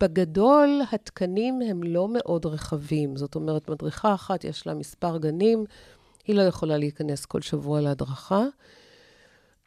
בגדול, 0.00 0.80
התקנים 0.92 1.60
הם 1.70 1.82
לא 1.82 2.08
מאוד 2.08 2.46
רחבים. 2.46 3.16
זאת 3.16 3.34
אומרת, 3.34 3.70
מדריכה 3.70 4.14
אחת, 4.14 4.44
יש 4.44 4.66
לה 4.66 4.74
מספר 4.74 5.18
גנים, 5.18 5.64
היא 6.26 6.36
לא 6.36 6.42
יכולה 6.42 6.76
להיכנס 6.78 7.24
כל 7.24 7.40
שבוע 7.42 7.80
להדרכה. 7.80 8.44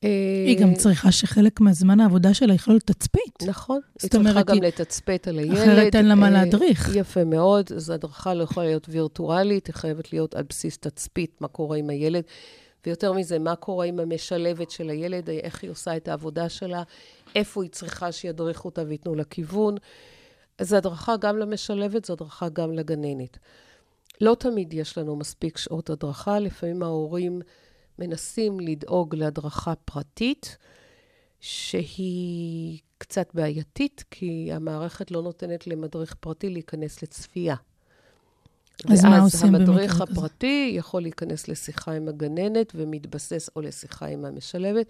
אה, 0.04 0.10
היא 0.48 0.60
גם 0.60 0.74
צריכה 0.76 1.12
שחלק 1.12 1.60
מהזמן 1.60 2.00
העבודה 2.00 2.34
שלה 2.34 2.54
יכלול 2.54 2.80
תצפית. 2.80 3.44
נכון. 3.48 3.80
היא 4.02 4.10
צריכה 4.12 4.42
גם 4.44 4.54
היא- 4.56 4.64
לתצפת 4.64 5.28
על 5.28 5.40
הילד. 5.40 5.58
אחרת 5.58 5.96
אין 5.96 6.08
לה 6.08 6.16
מה 6.16 6.26
אה, 6.26 6.32
להדריך. 6.32 6.96
יפה 6.96 7.24
מאוד. 7.24 7.72
אז 7.76 7.90
הדרכה 7.90 8.34
לא 8.34 8.44
יכולה 8.44 8.66
להיות 8.66 8.88
וירטואלית, 8.90 9.68
היא 9.68 9.74
חייבת 9.76 10.14
להיות 10.14 10.36
על 10.36 10.44
בסיס 10.50 10.78
תצפית, 10.78 11.42
מה 11.42 11.48
קורה 11.48 11.78
עם 11.78 11.90
הילד. 11.90 12.24
ויותר 12.86 13.14
מזה, 13.14 13.40
מה 13.40 13.56
קורה 13.56 13.86
עם 13.86 14.00
המשלבת 14.00 14.72
של 14.72 14.90
הילד, 14.90 15.30
איך 15.30 15.64
היא 15.64 15.72
עושה 15.72 15.98
את 15.98 16.08
העבודה 16.08 16.50
שלה, 16.50 16.84
איפה 17.36 17.64
היא 17.64 17.72
צריכה 17.72 18.12
שידריכו 18.12 18.68
אותה 18.68 18.84
וייתנו 18.88 19.16
לה 19.16 19.24
כיוון. 19.24 19.76
זו 20.62 20.76
הדרכה 20.78 21.18
גם 21.18 21.38
למשלבת, 21.38 22.06
זו 22.06 22.14
הדרכה 22.14 22.50
גם 22.50 22.74
לגננת. 22.74 23.38
לא 24.22 24.36
תמיד 24.40 24.74
יש 24.74 24.98
לנו 24.98 25.16
מספיק 25.16 25.58
שעות 25.58 25.90
הדרכה, 25.90 26.40
לפעמים 26.40 26.84
ההורים 26.84 27.42
מנסים 28.00 28.60
לדאוג 28.60 29.16
להדרכה 29.16 29.74
פרטית, 29.86 30.58
שהיא 31.40 32.80
קצת 32.98 33.30
בעייתית, 33.34 34.04
כי 34.12 34.50
המערכת 34.54 35.12
לא 35.12 35.22
נותנת 35.22 35.68
למדריך 35.68 36.16
פרטי 36.20 36.50
להיכנס 36.50 37.04
לצפייה. 37.04 37.56
אז 38.92 39.06
מה 39.06 39.12
ואז 39.12 39.24
עושים 39.24 39.52
במקרה 39.52 39.66
המדריך 39.68 39.92
כזה? 39.94 40.04
הפרטי 40.04 40.74
יכול 40.78 41.02
להיכנס 41.02 41.48
לשיחה 41.48 41.92
עם 41.92 42.08
הגננת 42.08 42.72
ומתבסס, 42.76 43.50
או 43.56 43.62
לשיחה 43.62 44.06
עם 44.06 44.26
המשלבת, 44.26 44.88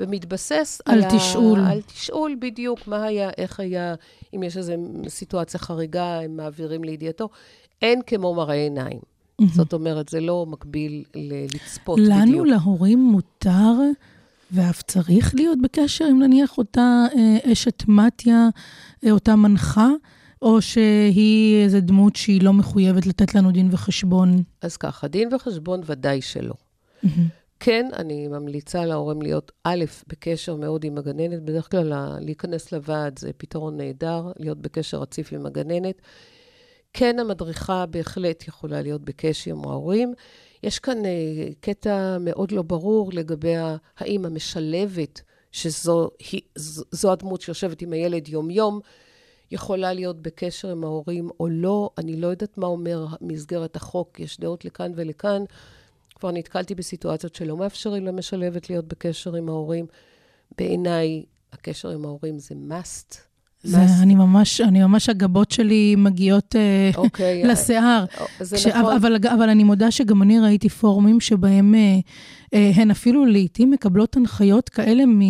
ומתבסס 0.00 0.80
על 0.84 1.02
ה- 1.02 1.08
תשאול. 1.16 1.60
על 1.70 1.82
תשאול 1.82 2.36
בדיוק, 2.40 2.86
מה 2.86 3.04
היה, 3.04 3.30
איך 3.38 3.60
היה, 3.60 3.94
אם 4.34 4.42
יש 4.42 4.56
איזו 4.56 4.72
סיטואציה 5.08 5.60
חריגה, 5.60 6.20
הם 6.20 6.36
מעבירים 6.36 6.84
לידיעתו. 6.84 7.28
אין 7.82 8.00
כמו 8.06 8.34
מראה 8.34 8.54
עיניים. 8.54 9.00
זאת 9.54 9.72
אומרת, 9.72 10.08
זה 10.08 10.20
לא 10.20 10.46
מקביל 10.46 11.04
ל- 11.14 11.44
לצפות 11.54 11.98
בדיוק. 11.98 12.14
לנו, 12.16 12.44
להורים, 12.44 12.98
מותר 12.98 13.72
ואף 14.52 14.82
צריך 14.82 15.34
להיות 15.34 15.58
בקשר 15.62 16.04
עם 16.04 16.22
נניח 16.22 16.58
אותה 16.58 17.04
אה, 17.16 17.52
אשת 17.52 17.82
מתיה, 17.88 18.48
אה, 19.06 19.10
אותה 19.10 19.36
מנחה, 19.36 19.88
או 20.42 20.62
שהיא 20.62 21.64
איזו 21.64 21.78
דמות 21.80 22.16
שהיא 22.16 22.42
לא 22.42 22.52
מחויבת 22.52 23.06
לתת 23.06 23.34
לנו 23.34 23.50
דין 23.50 23.68
וחשבון? 23.72 24.42
אז 24.62 24.76
ככה, 24.76 25.08
דין 25.08 25.34
וחשבון 25.34 25.80
ודאי 25.86 26.20
שלא. 26.22 26.54
כן, 27.60 27.86
אני 27.96 28.28
ממליצה 28.28 28.84
להורים 28.86 29.22
להיות, 29.22 29.52
א', 29.64 29.84
בקשר 30.08 30.56
מאוד 30.56 30.84
עם 30.84 30.98
הגננת. 30.98 31.42
בדרך 31.42 31.70
כלל 31.70 31.92
להיכנס 32.20 32.72
לוועד 32.72 33.18
זה 33.18 33.30
פתרון 33.36 33.76
נהדר, 33.76 34.32
להיות 34.38 34.58
בקשר 34.58 34.98
רציף 34.98 35.32
עם 35.32 35.46
הגננת. 35.46 36.02
כן, 36.98 37.18
המדריכה 37.18 37.86
בהחלט 37.86 38.48
יכולה 38.48 38.82
להיות 38.82 39.02
בקשר 39.02 39.50
עם 39.50 39.64
ההורים. 39.64 40.14
יש 40.62 40.78
כאן 40.78 41.04
אה, 41.04 41.48
קטע 41.60 42.18
מאוד 42.20 42.52
לא 42.52 42.62
ברור 42.62 43.10
לגבי 43.12 43.54
האם 43.98 44.24
המשלבת, 44.26 45.20
שזו 45.52 46.10
היא, 46.30 46.40
זו 46.92 47.12
הדמות 47.12 47.40
שיושבת 47.40 47.82
עם 47.82 47.92
הילד 47.92 48.28
יום-יום, 48.28 48.80
יכולה 49.50 49.92
להיות 49.92 50.22
בקשר 50.22 50.70
עם 50.70 50.84
ההורים 50.84 51.30
או 51.40 51.48
לא. 51.48 51.90
אני 51.98 52.16
לא 52.16 52.26
יודעת 52.26 52.58
מה 52.58 52.66
אומר 52.66 53.06
מסגרת 53.20 53.76
החוק, 53.76 54.20
יש 54.20 54.40
דעות 54.40 54.64
לכאן 54.64 54.92
ולכאן. 54.96 55.44
כבר 56.14 56.30
נתקלתי 56.30 56.74
בסיטואציות 56.74 57.34
שלא 57.34 57.56
מאפשרים 57.56 58.06
למשלבת 58.06 58.70
להיות 58.70 58.84
בקשר 58.84 59.34
עם 59.34 59.48
ההורים. 59.48 59.86
בעיניי, 60.58 61.24
הקשר 61.52 61.90
עם 61.90 62.04
ההורים 62.04 62.38
זה 62.38 62.54
must. 62.70 63.27
זה, 63.62 63.76
must. 63.84 64.02
אני 64.02 64.14
ממש, 64.14 64.60
אני 64.60 64.82
ממש, 64.82 65.08
הגבות 65.08 65.50
שלי 65.50 65.94
מגיעות 65.98 66.56
אה, 66.56 66.90
אוקיי. 66.96 67.42
לשיער. 67.48 68.04
אה, 68.20 68.26
זה 68.40 68.56
כש- 68.56 68.66
נכון. 68.66 68.96
אבל, 68.96 69.16
אבל 69.34 69.48
אני 69.48 69.64
מודה 69.64 69.90
שגם 69.90 70.22
אני 70.22 70.40
ראיתי 70.40 70.68
פורומים 70.68 71.20
שבהם 71.20 71.74
אה, 71.74 71.98
אה, 72.54 72.70
הן 72.74 72.90
אפילו 72.90 73.26
לעיתים 73.26 73.70
מקבלות 73.70 74.16
הנחיות 74.16 74.68
כאלה 74.68 75.06
מ, 75.06 75.20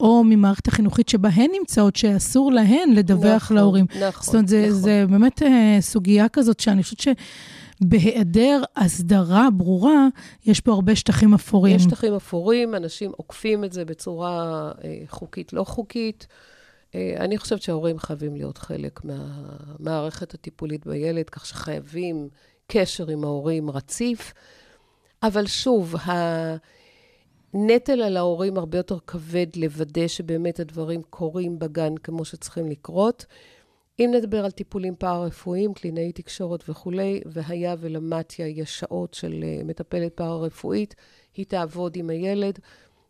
או 0.00 0.24
ממערכת 0.24 0.68
החינוכית 0.68 1.08
שבה 1.08 1.28
הן 1.28 1.50
נמצאות, 1.60 1.96
שאסור 1.96 2.52
להן 2.52 2.90
לדווח 2.94 3.42
נכון, 3.44 3.56
להורים. 3.56 3.86
נכון, 4.08 4.24
זאת 4.24 4.34
אומרת, 4.34 4.48
זה, 4.48 4.66
נכון. 4.68 4.80
זה 4.80 5.04
באמת 5.10 5.42
אה, 5.42 5.76
סוגיה 5.80 6.28
כזאת 6.28 6.60
שאני 6.60 6.82
חושבת 6.82 7.00
שבהיעדר 7.80 8.62
הסדרה 8.76 9.48
ברורה, 9.56 10.06
יש 10.46 10.60
פה 10.60 10.72
הרבה 10.72 10.96
שטחים 10.96 11.34
אפורים. 11.34 11.76
יש 11.76 11.82
שטחים 11.82 12.14
אפורים, 12.14 12.74
אנשים 12.74 13.10
עוקפים 13.16 13.64
את 13.64 13.72
זה 13.72 13.84
בצורה 13.84 14.42
אה, 14.84 14.96
חוקית, 15.08 15.52
לא 15.52 15.64
חוקית. 15.64 16.26
אה, 16.94 17.14
אני 17.18 17.38
חושבת 17.38 17.62
שההורים 17.62 17.98
חייבים 17.98 18.36
להיות 18.36 18.58
חלק 18.58 19.00
מהמערכת 19.04 20.34
הטיפולית 20.34 20.86
בילד, 20.86 21.30
כך 21.30 21.46
שחייבים 21.46 22.28
קשר 22.66 23.08
עם 23.08 23.24
ההורים 23.24 23.70
רציף. 23.70 24.32
אבל 25.22 25.46
שוב, 25.46 25.94
הנטל 27.54 28.02
על 28.02 28.16
ההורים 28.16 28.56
הרבה 28.56 28.78
יותר 28.78 28.98
כבד 29.06 29.46
לוודא 29.56 30.08
שבאמת 30.08 30.60
הדברים 30.60 31.02
קורים 31.02 31.58
בגן 31.58 31.96
כמו 31.96 32.24
שצריכים 32.24 32.68
לקרות. 32.68 33.26
אם 34.00 34.10
נדבר 34.14 34.44
על 34.44 34.50
טיפולים 34.50 34.94
פארה-רפואיים, 34.96 35.74
קלינאי 35.74 36.12
תקשורת 36.12 36.64
וכולי, 36.68 37.20
והיה 37.26 37.74
ולמדיה 37.78 38.46
יש 38.46 38.78
שעות 38.78 39.14
של 39.14 39.44
אה, 39.44 39.64
מטפלת 39.64 40.12
פארה-רפואית, 40.14 40.94
היא 41.34 41.46
תעבוד 41.46 41.96
עם 41.96 42.10
הילד. 42.10 42.58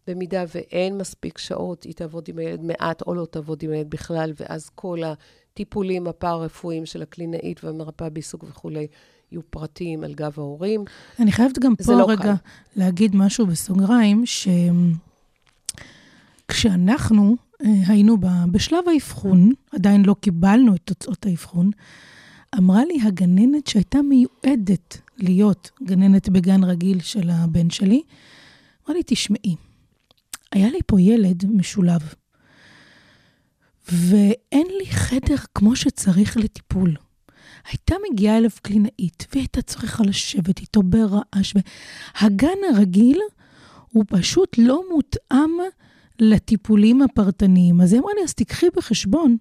במידה 0.08 0.44
ואין 0.54 0.98
מספיק 0.98 1.38
שעות, 1.38 1.84
היא 1.84 1.94
תעבוד 1.94 2.24
עם 2.28 2.38
הילד 2.38 2.62
מעט 2.62 3.02
או 3.02 3.14
לא 3.14 3.26
תעבוד 3.30 3.62
עם 3.62 3.70
הילד 3.70 3.90
בכלל, 3.90 4.32
ואז 4.40 4.70
כל 4.74 4.98
הטיפולים 5.04 6.06
הפארה-רפואיים 6.06 6.86
של 6.86 7.02
הקלינאית 7.02 7.64
והמרפאה 7.64 8.10
בעיסוק 8.10 8.44
וכולי 8.48 8.86
יהיו 9.32 9.42
פרטיים 9.50 10.04
על 10.04 10.14
גב 10.14 10.34
ההורים. 10.36 10.84
אני 11.20 11.32
חייבת 11.32 11.58
גם 11.58 11.76
פה 11.76 11.92
לא 11.92 12.08
רגע 12.08 12.22
קל. 12.22 12.32
להגיד 12.76 13.16
משהו 13.16 13.46
בסוגריים, 13.46 14.24
שכשאנחנו 16.46 17.36
אה, 17.64 17.70
היינו 17.86 18.16
בשלב 18.50 18.88
האבחון, 18.92 19.52
עדיין 19.72 20.04
לא 20.04 20.16
קיבלנו 20.20 20.74
את 20.74 20.80
תוצאות 20.84 21.26
האבחון, 21.26 21.70
אמרה 22.58 22.84
לי 22.84 22.98
הגננת 23.02 23.66
שהייתה 23.66 23.98
מיועדת 24.02 24.98
להיות 25.18 25.70
גננת 25.82 26.28
בגן 26.28 26.64
רגיל 26.64 27.00
של 27.00 27.30
הבן 27.30 27.70
שלי, 27.70 28.02
אמרה 28.84 28.96
לי, 28.96 29.02
תשמעי, 29.06 29.56
היה 30.52 30.70
לי 30.70 30.78
פה 30.86 31.00
ילד 31.00 31.44
משולב, 31.46 32.14
ואין 33.92 34.66
לי 34.78 34.86
חדר 34.90 35.36
כמו 35.54 35.76
שצריך 35.76 36.36
לטיפול. 36.36 36.96
הייתה 37.70 37.94
מגיעה 38.10 38.38
אליו 38.38 38.50
קלינאית, 38.62 39.26
והיא 39.30 39.42
הייתה 39.42 39.62
צריכה 39.62 40.02
לשבת 40.04 40.58
איתו 40.58 40.82
ברעש. 40.82 41.54
הגן 42.20 42.58
הרגיל 42.74 43.18
הוא 43.88 44.04
פשוט 44.08 44.58
לא 44.58 44.82
מותאם 44.90 45.50
לטיפולים 46.20 47.02
הפרטניים. 47.02 47.80
אז 47.80 47.92
היא 47.92 48.00
אמרה 48.00 48.12
לי, 48.18 48.24
אז 48.24 48.34
תיקחי 48.34 48.66
בחשבון, 48.76 49.36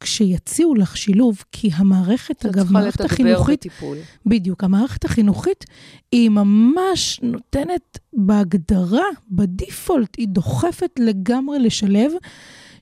כשיציעו 0.00 0.74
לך 0.74 0.96
שילוב, 0.96 1.44
כי 1.52 1.70
המערכת, 1.74 2.46
אגב, 2.46 2.54
שצריכה 2.54 2.72
מערכת 2.72 3.00
לתגבר 3.00 3.14
החינוכית, 3.14 3.60
בטיפול. 3.60 3.98
בדיוק, 4.26 4.64
המערכת 4.64 5.04
החינוכית, 5.04 5.64
היא 6.12 6.30
ממש 6.30 7.20
נותנת 7.22 7.98
בהגדרה, 8.12 9.04
בדיפולט, 9.30 10.16
היא 10.16 10.28
דוחפת 10.28 10.90
לגמרי 10.98 11.58
לשלב, 11.58 12.12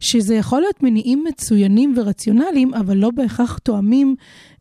שזה 0.00 0.34
יכול 0.34 0.60
להיות 0.60 0.82
מניעים 0.82 1.24
מצוינים 1.24 1.94
ורציונליים, 1.96 2.74
אבל 2.74 2.96
לא 2.96 3.10
בהכרח 3.10 3.58
תואמים 3.58 4.16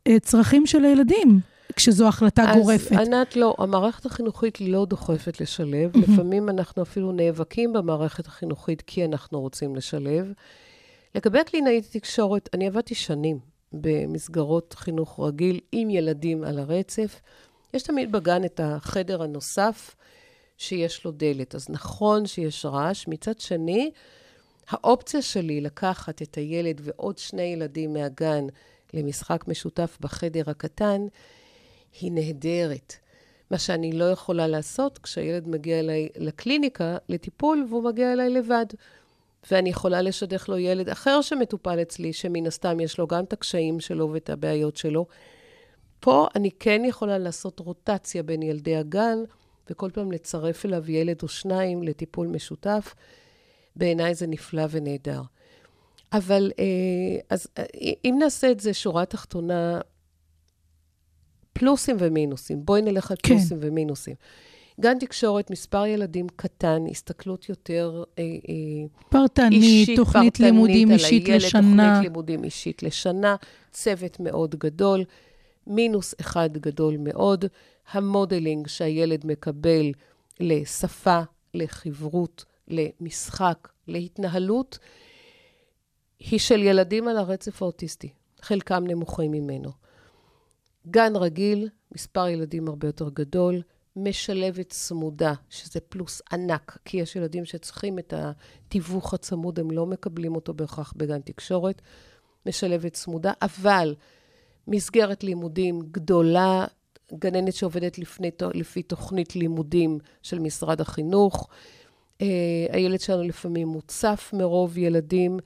אה, 0.07 0.19
צרכים 0.19 0.65
של 0.65 0.85
הילדים. 0.85 1.39
כשזו 1.75 2.07
החלטה 2.07 2.51
אז 2.51 2.55
גורפת. 2.55 2.91
ענת, 2.91 3.35
לא, 3.35 3.55
המערכת 3.57 4.05
החינוכית 4.05 4.61
לא 4.61 4.85
דוחפת 4.85 5.41
לשלב. 5.41 5.97
לפעמים 5.97 6.49
אנחנו 6.49 6.83
אפילו 6.83 7.11
נאבקים 7.11 7.73
במערכת 7.73 8.27
החינוכית 8.27 8.81
כי 8.81 9.05
אנחנו 9.05 9.41
רוצים 9.41 9.75
לשלב. 9.75 10.33
לגבי 11.15 11.43
קלינאית 11.43 11.85
תקשורת, 11.91 12.49
אני 12.53 12.67
עבדתי 12.67 12.95
שנים 12.95 13.39
במסגרות 13.73 14.73
חינוך 14.77 15.19
רגיל 15.19 15.59
עם 15.71 15.89
ילדים 15.89 16.43
על 16.43 16.59
הרצף. 16.59 17.21
יש 17.73 17.83
תמיד 17.83 18.11
בגן 18.11 18.45
את 18.45 18.59
החדר 18.63 19.23
הנוסף 19.23 19.95
שיש 20.57 21.05
לו 21.05 21.11
דלת. 21.11 21.55
אז 21.55 21.69
נכון 21.69 22.25
שיש 22.25 22.65
רעש. 22.65 23.07
מצד 23.07 23.39
שני, 23.39 23.91
האופציה 24.69 25.21
שלי 25.21 25.61
לקחת 25.61 26.21
את 26.21 26.35
הילד 26.35 26.81
ועוד 26.83 27.17
שני 27.17 27.41
ילדים 27.41 27.93
מהגן 27.93 28.45
למשחק 28.93 29.47
משותף 29.47 29.97
בחדר 30.01 30.43
הקטן, 30.47 31.01
היא 32.01 32.11
נהדרת. 32.11 32.93
מה 33.51 33.57
שאני 33.57 33.91
לא 33.91 34.05
יכולה 34.05 34.47
לעשות 34.47 34.97
כשהילד 34.97 35.47
מגיע 35.47 35.79
אליי 35.79 36.09
לקליניקה, 36.15 36.97
לטיפול, 37.09 37.65
והוא 37.69 37.83
מגיע 37.83 38.13
אליי 38.13 38.29
לבד. 38.29 38.65
ואני 39.51 39.69
יכולה 39.69 40.01
לשדך 40.01 40.49
לו 40.49 40.57
ילד 40.57 40.89
אחר 40.89 41.21
שמטופל 41.21 41.81
אצלי, 41.81 42.13
שמן 42.13 42.47
הסתם 42.47 42.79
יש 42.79 42.97
לו 42.97 43.07
גם 43.07 43.23
את 43.23 43.33
הקשיים 43.33 43.79
שלו 43.79 44.11
ואת 44.13 44.29
הבעיות 44.29 44.77
שלו. 44.77 45.05
פה 45.99 46.27
אני 46.35 46.51
כן 46.51 46.81
יכולה 46.85 47.17
לעשות 47.17 47.59
רוטציה 47.59 48.23
בין 48.23 48.43
ילדי 48.43 48.75
הגן, 48.75 49.17
וכל 49.69 49.89
פעם 49.93 50.11
לצרף 50.11 50.65
אליו 50.65 50.91
ילד 50.91 51.23
או 51.23 51.27
שניים 51.27 51.83
לטיפול 51.83 52.27
משותף. 52.27 52.95
בעיניי 53.75 54.15
זה 54.15 54.27
נפלא 54.27 54.63
ונהדר. 54.69 55.21
אבל 56.13 56.51
אה, 56.59 56.65
אז 57.29 57.47
אה, 57.57 57.63
אם 58.05 58.15
נעשה 58.19 58.51
את 58.51 58.59
זה 58.59 58.73
שורה 58.73 59.05
תחתונה, 59.05 59.81
פלוסים 61.53 61.95
ומינוסים. 61.99 62.65
בואי 62.65 62.81
נלך 62.81 63.11
על 63.11 63.17
כן. 63.23 63.29
פלוסים 63.29 63.57
ומינוסים. 63.61 64.15
גן 64.79 64.99
תקשורת, 64.99 65.51
מספר 65.51 65.85
ילדים 65.85 66.27
קטן, 66.35 66.83
הסתכלות 66.91 67.49
יותר 67.49 68.03
אה, 68.19 68.23
אה, 68.23 68.87
פרטנית, 69.09 69.63
אישית, 69.63 69.97
תוכנית 69.97 70.33
פרטנית 70.33 70.39
לימודים 70.39 70.91
אישית 70.91 71.25
הילד, 71.25 71.41
לשנה. 71.41 71.61
תוכנית 71.61 72.03
לימודים 72.03 72.43
אישית 72.43 72.83
לשנה, 72.83 73.35
צוות 73.71 74.19
מאוד 74.19 74.55
גדול, 74.55 75.03
מינוס 75.67 76.15
אחד 76.21 76.49
גדול 76.53 76.95
מאוד, 76.99 77.45
המודלינג 77.91 78.67
שהילד 78.67 79.25
מקבל 79.25 79.91
לשפה, 80.39 81.21
לחברות, 81.53 82.45
למשחק, 82.67 83.67
להתנהלות, 83.87 84.79
היא 86.19 86.39
של 86.39 86.63
ילדים 86.63 87.07
על 87.07 87.17
הרצף 87.17 87.61
האוטיסטי, 87.61 88.09
חלקם 88.41 88.83
נמוכים 88.87 89.31
ממנו. 89.31 89.69
גן 90.87 91.15
רגיל, 91.15 91.69
מספר 91.95 92.27
ילדים 92.27 92.67
הרבה 92.67 92.87
יותר 92.87 93.09
גדול, 93.09 93.61
משלבת 93.95 94.69
צמודה, 94.69 95.33
שזה 95.49 95.79
פלוס 95.79 96.21
ענק, 96.31 96.77
כי 96.85 96.97
יש 96.97 97.15
ילדים 97.15 97.45
שצריכים 97.45 97.99
את 97.99 98.13
התיווך 98.17 99.13
הצמוד, 99.13 99.59
הם 99.59 99.71
לא 99.71 99.85
מקבלים 99.85 100.35
אותו 100.35 100.53
בהכרח 100.53 100.93
בגן 100.97 101.21
תקשורת. 101.21 101.81
משלבת 102.45 102.93
צמודה, 102.93 103.31
אבל 103.41 103.95
מסגרת 104.67 105.23
לימודים 105.23 105.81
גדולה, 105.91 106.65
גננת 107.13 107.53
שעובדת 107.53 107.99
לפני, 107.99 108.31
לפי 108.53 108.83
תוכנית 108.83 109.35
לימודים 109.35 109.97
של 110.21 110.39
משרד 110.39 110.81
החינוך. 110.81 111.47
Uh, 112.19 112.25
הילד 112.69 112.99
שלנו 112.99 113.23
לפעמים 113.23 113.67
מוצף 113.67 114.31
מרוב 114.33 114.77
ילדים. 114.77 115.39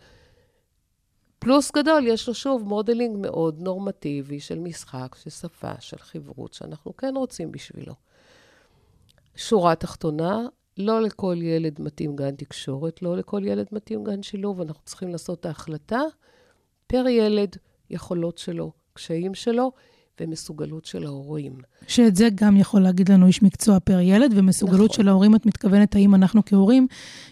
פלוס 1.39 1.71
גדול, 1.71 2.07
יש 2.07 2.27
לו 2.27 2.33
שוב 2.33 2.63
modeling 2.63 3.17
מאוד 3.17 3.59
נורמטיבי 3.61 4.39
של 4.39 4.59
משחק, 4.59 5.15
של 5.23 5.29
שפה, 5.29 5.71
של 5.79 5.97
חברות, 5.97 6.53
שאנחנו 6.53 6.97
כן 6.97 7.13
רוצים 7.15 7.51
בשבילו. 7.51 7.93
שורה 9.39 9.75
תחתונה, 9.75 10.47
לא 10.77 11.01
לכל 11.01 11.35
ילד 11.41 11.75
מתאים 11.79 12.15
גן 12.15 12.35
תקשורת, 12.35 13.01
לא 13.01 13.17
לכל 13.17 13.41
ילד 13.45 13.65
מתאים 13.71 14.03
גן 14.03 14.23
שילוב, 14.23 14.61
אנחנו 14.61 14.81
צריכים 14.85 15.09
לעשות 15.09 15.39
את 15.39 15.45
ההחלטה 15.45 15.99
פר 16.87 17.07
ילד, 17.07 17.55
יכולות 17.89 18.37
שלו, 18.37 18.71
קשיים 18.93 19.33
שלו 19.33 19.71
ומסוגלות 20.19 20.85
של 20.85 21.05
ההורים. 21.05 21.57
שאת 21.87 22.15
זה 22.15 22.29
גם 22.35 22.57
יכול 22.57 22.81
להגיד 22.81 23.11
לנו 23.11 23.27
איש 23.27 23.43
מקצוע 23.43 23.79
פר 23.79 23.99
ילד, 23.99 24.31
ומסוגלות 24.35 24.91
נכון. 24.91 25.03
של 25.03 25.07
ההורים, 25.07 25.35
את 25.35 25.45
מתכוונת, 25.45 25.95
האם 25.95 26.15
אנחנו 26.15 26.45
כהורים, 26.45 26.87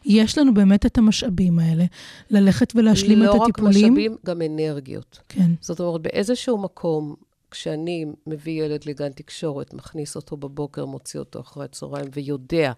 יש 0.06 0.38
לנו 0.38 0.54
באמת 0.54 0.86
את 0.86 0.98
המשאבים 0.98 1.60
האלה, 1.60 1.86
ללכת 2.30 2.74
ולהשלים 2.76 3.24
את 3.24 3.30
הטיפולים? 3.30 3.48
לא 3.58 3.88
רק 3.88 3.92
משאבים, 3.92 4.16
גם 4.26 4.42
אנרגיות. 4.42 5.20
כן. 5.30 5.52
זאת 5.62 5.80
אומרת, 5.80 6.02
באיזשהו 6.02 6.58
מקום, 6.58 7.16
כשאני 7.52 8.06
מביא 8.28 8.64
ילד 8.64 8.86
לגן 8.86 9.12
תקשורת, 9.12 9.74
מכניס 9.74 10.16
אותו 10.16 10.38
בבוקר, 10.38 10.86
מוציא 10.86 11.20
אותו 11.20 11.40
אחרי 11.40 11.66
הצהריים, 11.66 12.06
ויודע 12.14 12.72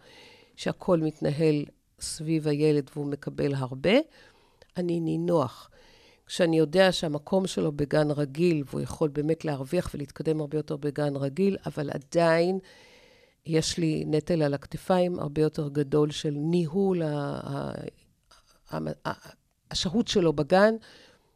שהכל 0.55 0.99
מתנהל 0.99 1.65
סביב 1.99 2.47
הילד 2.47 2.89
והוא 2.93 3.05
מקבל 3.05 3.55
הרבה, 3.55 3.93
אני 4.77 4.99
נינוח. 4.99 5.69
כשאני 6.25 6.59
יודע 6.59 6.91
שהמקום 6.91 7.47
שלו 7.47 7.71
בגן 7.71 8.11
רגיל, 8.11 8.63
והוא 8.65 8.81
יכול 8.81 9.09
באמת 9.09 9.45
להרוויח 9.45 9.91
ולהתקדם 9.93 10.41
הרבה 10.41 10.57
יותר 10.57 10.77
בגן 10.77 11.15
רגיל, 11.15 11.57
אבל 11.65 11.89
עדיין 11.89 12.59
יש 13.45 13.77
לי 13.77 14.03
נטל 14.07 14.41
על 14.41 14.53
הכתפיים 14.53 15.19
הרבה 15.19 15.41
יותר 15.41 15.69
גדול 15.69 16.11
של 16.11 16.33
ניהול 16.35 17.01
השהות 19.71 20.07
שלו 20.07 20.33
בגן, 20.33 20.73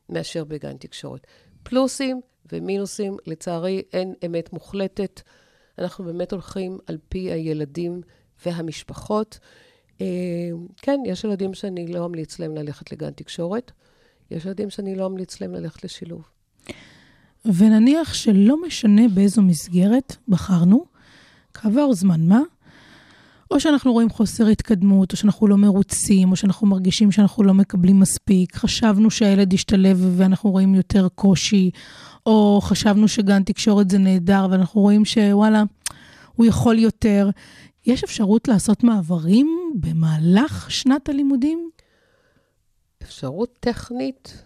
מאשר 0.10 0.44
בגן 0.44 0.78
תקשורת. 0.78 1.28
פלוסים 1.64 2.22
ומינוסים, 2.52 3.18
לצערי 3.28 3.82
אין 3.94 4.14
אמת 4.26 4.54
מוחלטת. 4.54 5.22
אנחנו 5.80 6.04
באמת 6.04 6.32
הולכים 6.32 6.78
על 6.88 6.98
פי 7.10 7.32
הילדים 7.32 8.02
והמשפחות. 8.46 9.40
אה, 10.02 10.06
כן, 10.78 11.00
יש 11.06 11.24
ילדים 11.24 11.54
שאני 11.54 11.88
לא 11.88 12.06
אמליץ 12.06 12.40
להם 12.40 12.56
ללכת 12.56 12.92
לגן 12.92 13.12
תקשורת. 13.12 13.72
יש 14.32 14.46
ילדים 14.46 14.70
שאני 14.70 14.96
לא 14.96 15.06
אמליץ 15.06 15.42
להם 15.42 15.54
ללכת 15.54 15.84
לשילוב. 15.84 16.22
ונניח 17.46 18.14
שלא 18.14 18.62
משנה 18.62 19.02
באיזו 19.14 19.42
מסגרת 19.42 20.16
בחרנו, 20.28 20.86
כעבור 21.54 21.94
זמן 21.94 22.22
מה, 22.28 22.42
או 23.54 23.60
שאנחנו 23.60 23.94
רואים 23.94 24.10
חוסר 24.10 24.48
התקדמות, 24.48 25.12
או 25.12 25.18
שאנחנו 25.18 25.48
לא 25.48 25.58
מרוצים, 25.58 26.32
או 26.32 26.36
שאנחנו 26.36 26.68
מרגישים 26.68 27.12
שאנחנו 27.12 27.44
לא 27.44 27.54
מקבלים 27.54 28.00
מספיק, 28.00 28.56
חשבנו 28.56 29.12
שהילד 29.12 29.54
ישתלב 29.54 29.98
ואנחנו 30.18 30.52
רואים 30.52 30.76
יותר 30.76 31.08
קושי, 31.16 31.72
או 32.26 32.60
חשבנו 32.64 33.08
שגן 33.08 33.44
תקשורת 33.44 33.90
זה 33.90 33.98
נהדר 33.98 34.48
ואנחנו 34.52 34.82
רואים 34.82 35.06
שוואלה, 35.06 35.64
הוא 36.36 36.46
יכול 36.46 36.80
יותר. 36.80 37.30
יש 37.86 38.04
אפשרות 38.04 38.48
לעשות 38.48 38.84
מעברים 38.84 39.72
במהלך 39.76 40.72
שנת 40.72 41.10
הלימודים? 41.10 41.70
אפשרות 43.04 43.58
טכנית, 43.60 44.44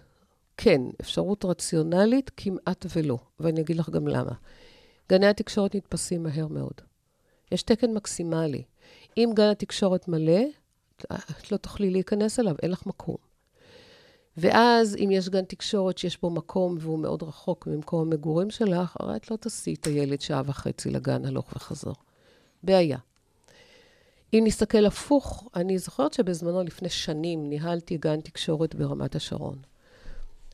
כן. 0.57 0.81
אפשרות 1.01 1.45
רציונלית, 1.45 2.31
כמעט 2.37 2.85
ולא. 2.95 3.17
ואני 3.39 3.61
אגיד 3.61 3.75
לך 3.75 3.89
גם 3.89 4.07
למה. 4.07 4.31
גני 5.09 5.27
התקשורת 5.27 5.75
נתפסים 5.75 6.23
מהר 6.23 6.47
מאוד. 6.47 6.81
יש 7.51 7.63
תקן 7.63 7.93
מקסימלי. 7.93 8.63
אם 9.17 9.29
גן 9.35 9.49
התקשורת 9.49 10.07
מלא, 10.07 10.41
את 11.03 11.51
לא 11.51 11.57
תוכלי 11.57 11.89
להיכנס 11.89 12.39
אליו, 12.39 12.55
אין 12.63 12.71
לך 12.71 12.85
מקום. 12.85 13.15
ואז, 14.37 14.95
אם 14.95 15.09
יש 15.11 15.29
גן 15.29 15.45
תקשורת 15.45 15.97
שיש 15.97 16.21
בו 16.21 16.29
מקום 16.29 16.77
והוא 16.79 16.99
מאוד 16.99 17.23
רחוק 17.23 17.67
ממקום 17.67 18.01
המגורים 18.01 18.49
שלך, 18.49 18.97
הרי 18.99 19.15
את 19.15 19.31
לא 19.31 19.35
תסיעי 19.35 19.75
את 19.75 19.87
הילד 19.87 20.21
שעה 20.21 20.41
וחצי 20.45 20.89
לגן 20.89 21.25
הלוך 21.25 21.53
וחזור. 21.55 21.95
בעיה. 22.63 22.97
אם 24.33 24.43
נסתכל 24.47 24.85
הפוך, 24.85 25.49
אני 25.55 25.77
זוכרת 25.77 26.13
שבזמנו, 26.13 26.63
לפני 26.63 26.89
שנים, 26.89 27.49
ניהלתי 27.49 27.97
גן 27.97 28.21
תקשורת 28.21 28.75
ברמת 28.75 29.15
השרון. 29.15 29.57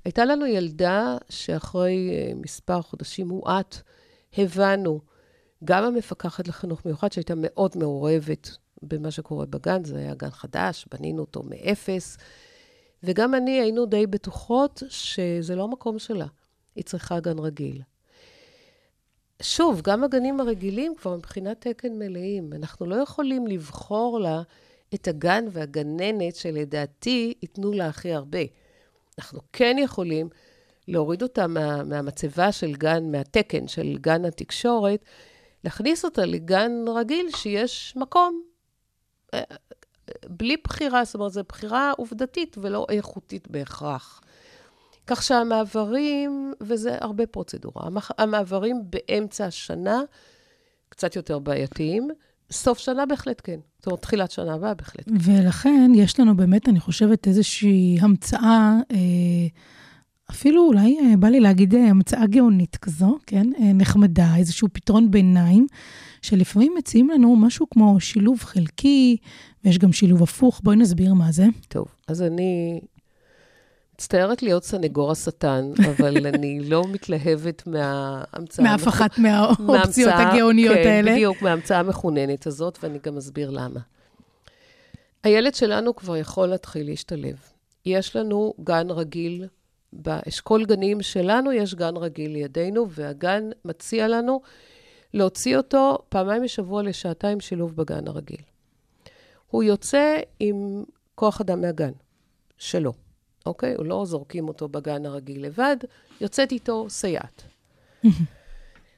הייתה 0.05 0.25
לנו 0.25 0.45
ילדה 0.45 1.17
שאחרי 1.29 2.09
uh, 2.11 2.35
מספר 2.35 2.81
חודשים 2.81 3.27
מועט, 3.27 3.77
הבנו, 4.37 4.99
גם 5.65 5.83
המפקחת 5.83 6.47
לחינוך 6.47 6.85
מיוחד, 6.85 7.11
שהייתה 7.11 7.33
מאוד 7.37 7.77
מעורבת 7.77 8.57
במה 8.81 9.11
שקורה 9.11 9.45
בגן, 9.45 9.83
זה 9.83 9.97
היה 9.97 10.13
גן 10.15 10.29
חדש, 10.29 10.85
בנינו 10.91 11.21
אותו 11.21 11.43
מאפס, 11.43 12.17
וגם 13.03 13.35
אני 13.35 13.61
היינו 13.61 13.85
די 13.85 14.07
בטוחות 14.07 14.83
שזה 14.89 15.55
לא 15.55 15.63
המקום 15.63 15.99
שלה, 15.99 16.25
היא 16.75 16.83
צריכה 16.83 17.19
גן 17.19 17.39
רגיל. 17.39 17.81
שוב, 19.41 19.81
גם 19.81 20.03
הגנים 20.03 20.39
הרגילים 20.39 20.95
כבר 20.95 21.15
מבחינת 21.15 21.67
תקן 21.67 21.99
מלאים. 21.99 22.53
אנחנו 22.53 22.85
לא 22.85 22.95
יכולים 22.95 23.47
לבחור 23.47 24.19
לה 24.19 24.41
את 24.93 25.07
הגן 25.07 25.45
והגננת 25.51 26.35
שלדעתי 26.35 27.33
ייתנו 27.41 27.73
לה 27.73 27.87
הכי 27.87 28.13
הרבה. 28.13 28.39
אנחנו 29.19 29.39
כן 29.53 29.75
יכולים 29.79 30.29
להוריד 30.87 31.23
אותה 31.23 31.47
מה, 31.47 31.83
מהמצבה 31.83 32.51
של 32.51 32.73
גן, 32.73 33.11
מהתקן 33.11 33.67
של 33.67 33.97
גן 34.01 34.25
התקשורת, 34.25 35.05
להכניס 35.63 36.05
אותה 36.05 36.25
לגן 36.25 36.71
רגיל 36.95 37.29
שיש 37.35 37.93
מקום. 37.95 38.41
אה, 39.33 39.41
בלי 40.27 40.57
בחירה, 40.63 41.03
זאת 41.05 41.15
אומרת, 41.15 41.31
זו 41.31 41.41
בחירה 41.49 41.91
עובדתית 41.97 42.57
ולא 42.61 42.85
איכותית 42.89 43.47
בהכרח. 43.47 44.21
כך 45.07 45.23
שהמעברים, 45.23 46.53
וזה 46.61 46.97
הרבה 47.01 47.27
פרוצדורה, 47.27 47.87
המעברים 48.17 48.81
באמצע 48.89 49.45
השנה 49.45 50.01
קצת 50.89 51.15
יותר 51.15 51.39
בעייתיים, 51.39 52.09
סוף 52.51 52.77
שנה 52.77 53.05
בהחלט 53.05 53.41
כן. 53.43 53.59
זאת 53.77 53.87
אומרת, 53.87 54.01
תחילת 54.01 54.31
שנה 54.31 54.53
הבאה 54.53 54.73
בהחלט. 54.73 55.05
ולכן 55.23 55.91
יש 55.95 56.19
לנו 56.19 56.35
באמת, 56.35 56.69
אני 56.69 56.79
חושבת, 56.79 57.27
איזושהי 57.27 57.97
המצאה, 58.01 58.77
אה, 58.91 58.97
אפילו 60.31 60.67
אולי 60.67 60.97
אה, 60.99 61.17
בא 61.17 61.27
לי 61.27 61.39
להגיד 61.39 61.75
אה, 61.75 61.89
המצאה 61.89 62.27
גאונית 62.27 62.75
כזו, 62.75 63.17
כן? 63.27 63.47
אה, 63.59 63.73
נחמדה, 63.73 64.35
איזשהו 64.37 64.67
פתרון 64.73 65.11
ביניים, 65.11 65.67
שלפעמים 66.21 66.73
מציעים 66.77 67.09
לנו 67.09 67.35
משהו 67.35 67.69
כמו 67.69 67.99
שילוב 67.99 68.39
חלקי, 68.43 69.17
ויש 69.65 69.77
גם 69.77 69.93
שילוב 69.93 70.23
הפוך. 70.23 70.61
בואי 70.63 70.75
נסביר 70.75 71.13
מה 71.13 71.31
זה. 71.31 71.45
טוב, 71.67 71.85
אז 72.07 72.21
אני 72.21 72.81
מצטערת 73.95 74.43
להיות 74.43 74.63
סנגור 74.63 75.11
השטן, 75.11 75.71
אבל 75.97 76.27
אני 76.27 76.59
לא 76.59 76.83
מתלהבת 76.91 77.67
מההמצאה. 77.67 78.65
מאף 78.65 78.87
אחת 78.87 79.17
מהאופציות 79.17 80.13
הגאוניות 80.15 80.75
כן, 80.75 80.87
האלה. 80.87 81.11
בדיוק, 81.11 81.41
מההמצאה 81.41 81.79
המכוננת 81.79 82.47
הזאת, 82.47 82.79
ואני 82.83 82.99
גם 83.03 83.17
אסביר 83.17 83.49
למה. 83.49 83.79
הילד 85.23 85.55
שלנו 85.55 85.95
כבר 85.95 86.17
יכול 86.17 86.47
להתחיל 86.47 86.85
להשתלב. 86.85 87.35
יש 87.85 88.15
לנו 88.15 88.53
גן 88.63 88.87
רגיל, 88.89 89.47
באשכול 89.95 90.65
גנים 90.65 91.01
שלנו 91.01 91.51
יש 91.51 91.75
גן 91.75 91.97
רגיל 91.97 92.31
לידינו, 92.31 92.89
והגן 92.89 93.49
מציע 93.65 94.07
לנו 94.07 94.41
להוציא 95.13 95.57
אותו 95.57 95.97
פעמיים 96.09 96.43
בשבוע 96.43 96.83
לשעתיים 96.83 97.39
שילוב 97.39 97.75
בגן 97.75 98.07
הרגיל. 98.07 98.41
הוא 99.49 99.63
יוצא 99.63 100.19
עם 100.39 100.83
כוח 101.15 101.41
אדם 101.41 101.61
מהגן, 101.61 101.91
שלו, 102.57 102.93
אוקיי? 103.45 103.75
הוא 103.75 103.85
לא 103.85 104.05
זורקים 104.05 104.47
אותו 104.47 104.67
בגן 104.67 105.05
הרגיל 105.05 105.45
לבד, 105.45 105.77
יוצאת 106.21 106.51
איתו 106.51 106.85
סייעת. 106.89 107.43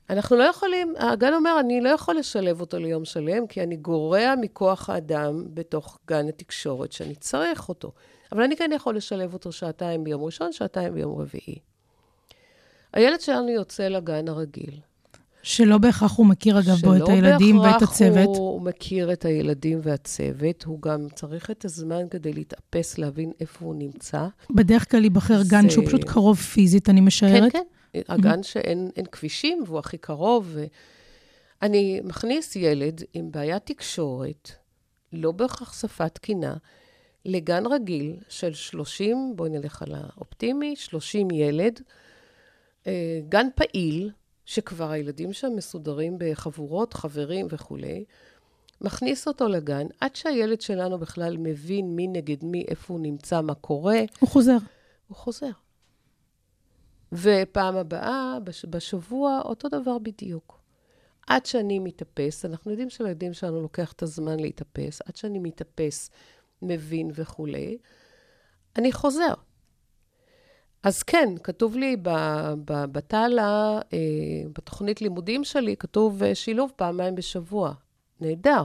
אנחנו 0.09 0.35
לא 0.35 0.43
יכולים, 0.43 0.93
הגן 0.97 1.33
אומר, 1.33 1.59
אני 1.59 1.81
לא 1.81 1.89
יכול 1.89 2.15
לשלב 2.15 2.61
אותו 2.61 2.79
ליום 2.79 3.05
שלם, 3.05 3.47
כי 3.47 3.63
אני 3.63 3.75
גורע 3.75 4.33
מכוח 4.41 4.89
האדם 4.89 5.43
בתוך 5.53 5.99
גן 6.07 6.27
התקשורת 6.27 6.91
שאני 6.91 7.15
צריך 7.15 7.69
אותו. 7.69 7.91
אבל 8.31 8.41
אני 8.43 8.55
כן 8.57 8.71
יכול 8.75 8.95
לשלב 8.95 9.33
אותו 9.33 9.51
שעתיים 9.51 10.03
ביום 10.03 10.23
ראשון, 10.23 10.53
שעתיים 10.53 10.93
ביום 10.93 11.21
רביעי. 11.21 11.55
הילד 12.93 13.21
שלנו 13.21 13.49
יוצא 13.49 13.87
לגן 13.87 14.27
הרגיל. 14.27 14.79
שלא 15.43 15.77
בהכרח 15.77 16.17
הוא 16.17 16.25
מכיר, 16.25 16.59
אגב, 16.59 16.75
בו 16.81 16.95
את 16.95 17.09
הילדים 17.09 17.59
ואת 17.59 17.81
הצוות. 17.81 17.97
שלא 17.97 18.09
בהכרח 18.15 18.37
הוא 18.37 18.61
מכיר 18.61 19.13
את 19.13 19.25
הילדים 19.25 19.79
והצוות, 19.83 20.63
הוא 20.63 20.81
גם 20.81 21.07
צריך 21.15 21.51
את 21.51 21.65
הזמן 21.65 22.09
כדי 22.09 22.33
להתאפס, 22.33 22.97
להבין 22.97 23.31
איפה 23.39 23.65
הוא 23.65 23.75
נמצא. 23.75 24.27
בדרך 24.49 24.91
כלל 24.91 25.03
ייבחר 25.03 25.41
גן 25.47 25.61
זה- 25.61 25.69
שהוא 25.69 25.85
פשוט 25.87 26.03
קרוב 26.03 26.37
פיזית, 26.37 26.89
אני 26.89 26.99
כן, 26.99 27.05
משערת. 27.05 27.51
כן. 27.51 27.63
הגן 28.07 28.43
שאין 28.43 28.89
אין 28.95 29.05
כבישים, 29.05 29.63
והוא 29.65 29.79
הכי 29.79 29.97
קרוב. 29.97 30.45
ו... 30.53 30.65
אני 31.61 32.01
מכניס 32.03 32.55
ילד 32.55 33.03
עם 33.13 33.31
בעיית 33.31 33.65
תקשורת, 33.65 34.51
לא 35.13 35.31
בהכרח 35.31 35.81
שפה 35.81 36.09
תקינה, 36.09 36.53
לגן 37.25 37.65
רגיל 37.65 38.15
של 38.29 38.53
30, 38.53 39.33
בואי 39.35 39.49
נלך 39.49 39.81
על 39.81 39.95
האופטימי, 39.95 40.75
30 40.75 41.31
ילד, 41.31 41.81
אה, 42.87 43.19
גן 43.29 43.47
פעיל, 43.55 44.11
שכבר 44.45 44.91
הילדים 44.91 45.33
שם 45.33 45.55
מסודרים 45.55 46.15
בחבורות, 46.19 46.93
חברים 46.93 47.47
וכולי, 47.49 48.05
מכניס 48.81 49.27
אותו 49.27 49.47
לגן, 49.47 49.87
עד 50.01 50.15
שהילד 50.15 50.61
שלנו 50.61 50.97
בכלל 50.97 51.37
מבין 51.37 51.95
מי 51.95 52.07
נגד 52.07 52.43
מי, 52.43 52.65
איפה 52.67 52.93
הוא 52.93 53.01
נמצא, 53.01 53.41
מה 53.41 53.53
קורה. 53.53 53.99
הוא 54.19 54.29
חוזר. 54.29 54.57
הוא 55.07 55.17
חוזר. 55.17 55.49
ופעם 57.11 57.75
הבאה, 57.75 58.37
בש, 58.43 58.65
בשבוע, 58.69 59.41
אותו 59.45 59.69
דבר 59.69 59.97
בדיוק. 59.97 60.59
עד 61.27 61.45
שאני 61.45 61.79
מתאפס, 61.79 62.45
אנחנו 62.45 62.71
יודעים 62.71 62.89
שלילדים 62.89 63.33
שלנו 63.33 63.61
לוקח 63.61 63.91
את 63.91 64.03
הזמן 64.03 64.39
להתאפס, 64.39 65.01
עד 65.05 65.15
שאני 65.15 65.39
מתאפס, 65.39 66.09
מבין 66.61 67.11
וכולי, 67.13 67.77
אני 68.75 68.91
חוזר. 68.91 69.33
אז 70.83 71.03
כן, 71.03 71.29
כתוב 71.43 71.77
לי 71.77 71.97
בתעלה, 72.65 73.79
אה, 73.93 73.99
בתוכנית 74.53 75.01
לימודים 75.01 75.43
שלי, 75.43 75.75
כתוב 75.77 76.23
אה, 76.23 76.35
שילוב 76.35 76.71
פעמיים 76.75 77.15
בשבוע. 77.15 77.73
נהדר. 78.21 78.63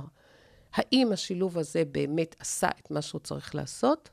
האם 0.72 1.12
השילוב 1.12 1.59
הזה 1.59 1.83
באמת 1.92 2.37
עשה 2.38 2.68
את 2.81 2.90
מה 2.90 3.03
שהוא 3.03 3.20
צריך 3.20 3.55
לעשות? 3.55 4.11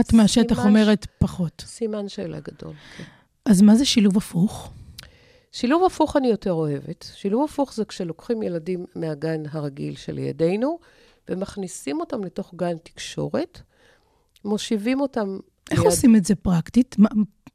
את 0.00 0.12
מהשטח 0.12 0.54
סימן 0.56 0.68
אומרת 0.68 1.06
פחות. 1.18 1.62
סימן 1.66 2.08
שאלה 2.08 2.40
גדול. 2.40 2.74
כן. 2.96 3.04
אז 3.44 3.62
מה 3.62 3.74
זה 3.74 3.84
שילוב 3.84 4.16
הפוך? 4.16 4.70
שילוב 5.52 5.84
הפוך 5.84 6.16
אני 6.16 6.28
יותר 6.28 6.52
אוהבת. 6.52 7.06
שילוב 7.14 7.44
הפוך 7.44 7.74
זה 7.74 7.84
כשלוקחים 7.84 8.42
ילדים 8.42 8.86
מהגן 8.94 9.42
הרגיל 9.50 9.96
שלידינו, 9.96 10.78
ומכניסים 11.28 12.00
אותם 12.00 12.24
לתוך 12.24 12.54
גן 12.56 12.76
תקשורת, 12.82 13.60
מושיבים 14.44 15.00
אותם 15.00 15.38
איך 15.70 15.82
עושים 15.82 16.16
את 16.16 16.24
זה 16.24 16.34
פרקטית? 16.34 16.96
מה, 16.98 17.08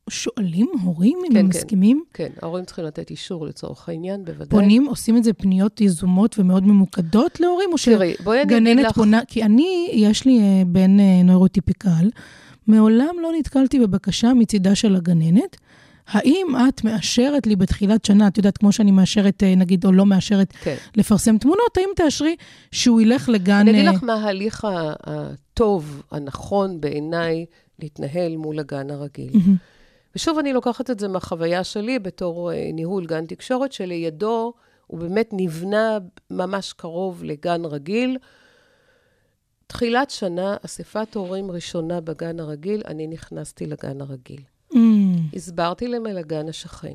שואלים 0.09 0.69
הורים 0.83 1.17
אם 1.17 1.31
כן, 1.31 1.37
הם 1.37 1.51
כן. 1.51 1.57
מסכימים? 1.57 2.03
כן, 2.13 2.29
ההורים 2.41 2.65
צריכים 2.65 2.85
לתת 2.85 3.09
אישור 3.09 3.45
לצורך 3.45 3.89
העניין, 3.89 4.25
בוודאי. 4.25 4.47
פונים, 4.49 4.85
עושים 4.85 5.17
את 5.17 5.23
זה 5.23 5.33
פניות 5.33 5.81
יזומות 5.81 6.39
ומאוד 6.39 6.63
ממוקדות 6.63 7.39
להורים, 7.39 7.69
או 7.71 7.77
תראי, 7.85 8.13
בואי 8.23 8.41
אני 8.41 8.43
אגיד 8.43 8.57
שגננת 8.57 8.85
לך... 8.85 8.95
פונה? 8.95 9.21
כי 9.27 9.43
אני, 9.43 9.89
יש 9.93 10.25
לי 10.25 10.39
אה, 10.39 10.63
בן 10.67 10.99
אה, 10.99 11.23
נוירוטיפיקל, 11.23 12.09
מעולם 12.67 13.15
לא 13.21 13.31
נתקלתי 13.39 13.79
בבקשה 13.79 14.33
מצידה 14.33 14.75
של 14.75 14.95
הגננת. 14.95 15.57
האם 16.07 16.47
את 16.69 16.83
מאשרת 16.83 17.47
לי 17.47 17.55
בתחילת 17.55 18.05
שנה, 18.05 18.27
את 18.27 18.37
יודעת, 18.37 18.57
כמו 18.57 18.71
שאני 18.71 18.91
מאשרת, 18.91 19.43
אה, 19.43 19.55
נגיד, 19.55 19.85
או 19.85 19.91
לא 19.91 20.05
מאשרת 20.05 20.51
כן. 20.51 20.75
לפרסם 20.95 21.37
תמונות, 21.37 21.77
האם 21.77 21.89
תאשרי 21.95 22.35
שהוא 22.71 23.01
ילך 23.01 23.29
לגן... 23.29 23.59
אני 23.59 23.71
אגיד 23.71 23.85
אה, 23.85 23.91
לך 23.91 24.03
מה 24.03 24.13
ההליך 24.13 24.67
הטוב, 25.03 26.03
הנכון 26.11 26.81
בעיניי, 26.81 27.45
להתנהל 27.79 28.37
מול 28.37 28.59
הגן 28.59 28.91
הרגיל. 28.91 29.31
מהמם. 29.33 29.55
ושוב, 30.15 30.37
אני 30.37 30.53
לוקחת 30.53 30.89
את 30.89 30.99
זה 30.99 31.07
מהחוויה 31.07 31.63
שלי 31.63 31.99
בתור 31.99 32.51
אה, 32.51 32.69
ניהול 32.73 33.05
גן 33.05 33.25
תקשורת, 33.25 33.71
שלידו 33.71 34.53
הוא 34.87 34.99
באמת 34.99 35.29
נבנה 35.31 35.97
ממש 36.31 36.73
קרוב 36.73 37.23
לגן 37.23 37.65
רגיל. 37.65 38.17
תחילת 39.67 40.09
שנה, 40.09 40.55
אספת 40.65 41.15
הורים 41.15 41.51
ראשונה 41.51 42.01
בגן 42.01 42.39
הרגיל, 42.39 42.81
אני 42.87 43.07
נכנסתי 43.07 43.65
לגן 43.65 44.01
הרגיל. 44.01 44.41
הסברתי 45.33 45.87
להם 45.87 46.05
על 46.05 46.17
הגן 46.17 46.49
השכן. 46.49 46.93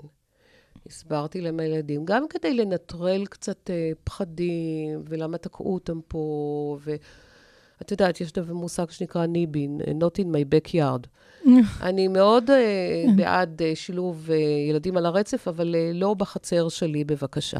הסברתי 0.87 1.41
להם 1.41 1.61
הילדים, 1.61 2.05
גם 2.05 2.25
כדי 2.31 2.55
לנטרל 2.55 3.27
קצת 3.27 3.71
אה, 3.71 3.91
פחדים, 4.05 5.03
ולמה 5.09 5.39
תקעו 5.39 5.75
אותם 5.75 6.01
פה, 6.09 6.79
ואת 6.85 7.91
יודעת, 7.91 8.21
יש 8.21 8.33
דבר 8.33 8.55
מושג 8.55 8.91
שנקרא 8.91 9.27
ניבין, 9.27 9.81
אה, 9.87 9.93
not 9.93 10.23
in 10.23 10.27
my 10.27 10.55
backyard. 10.55 11.07
אני 11.89 12.09
מאוד 12.09 12.51
אה, 12.51 13.05
בעד 13.17 13.63
אה, 13.63 13.73
שילוב 13.75 14.31
אה, 14.31 14.37
ילדים 14.71 14.97
על 14.97 15.07
הרצף, 15.07 15.49
אבל 15.49 15.75
אה, 15.75 15.91
לא 15.95 16.15
בחצר 16.15 16.69
שלי, 16.69 17.05
בבקשה. 17.05 17.59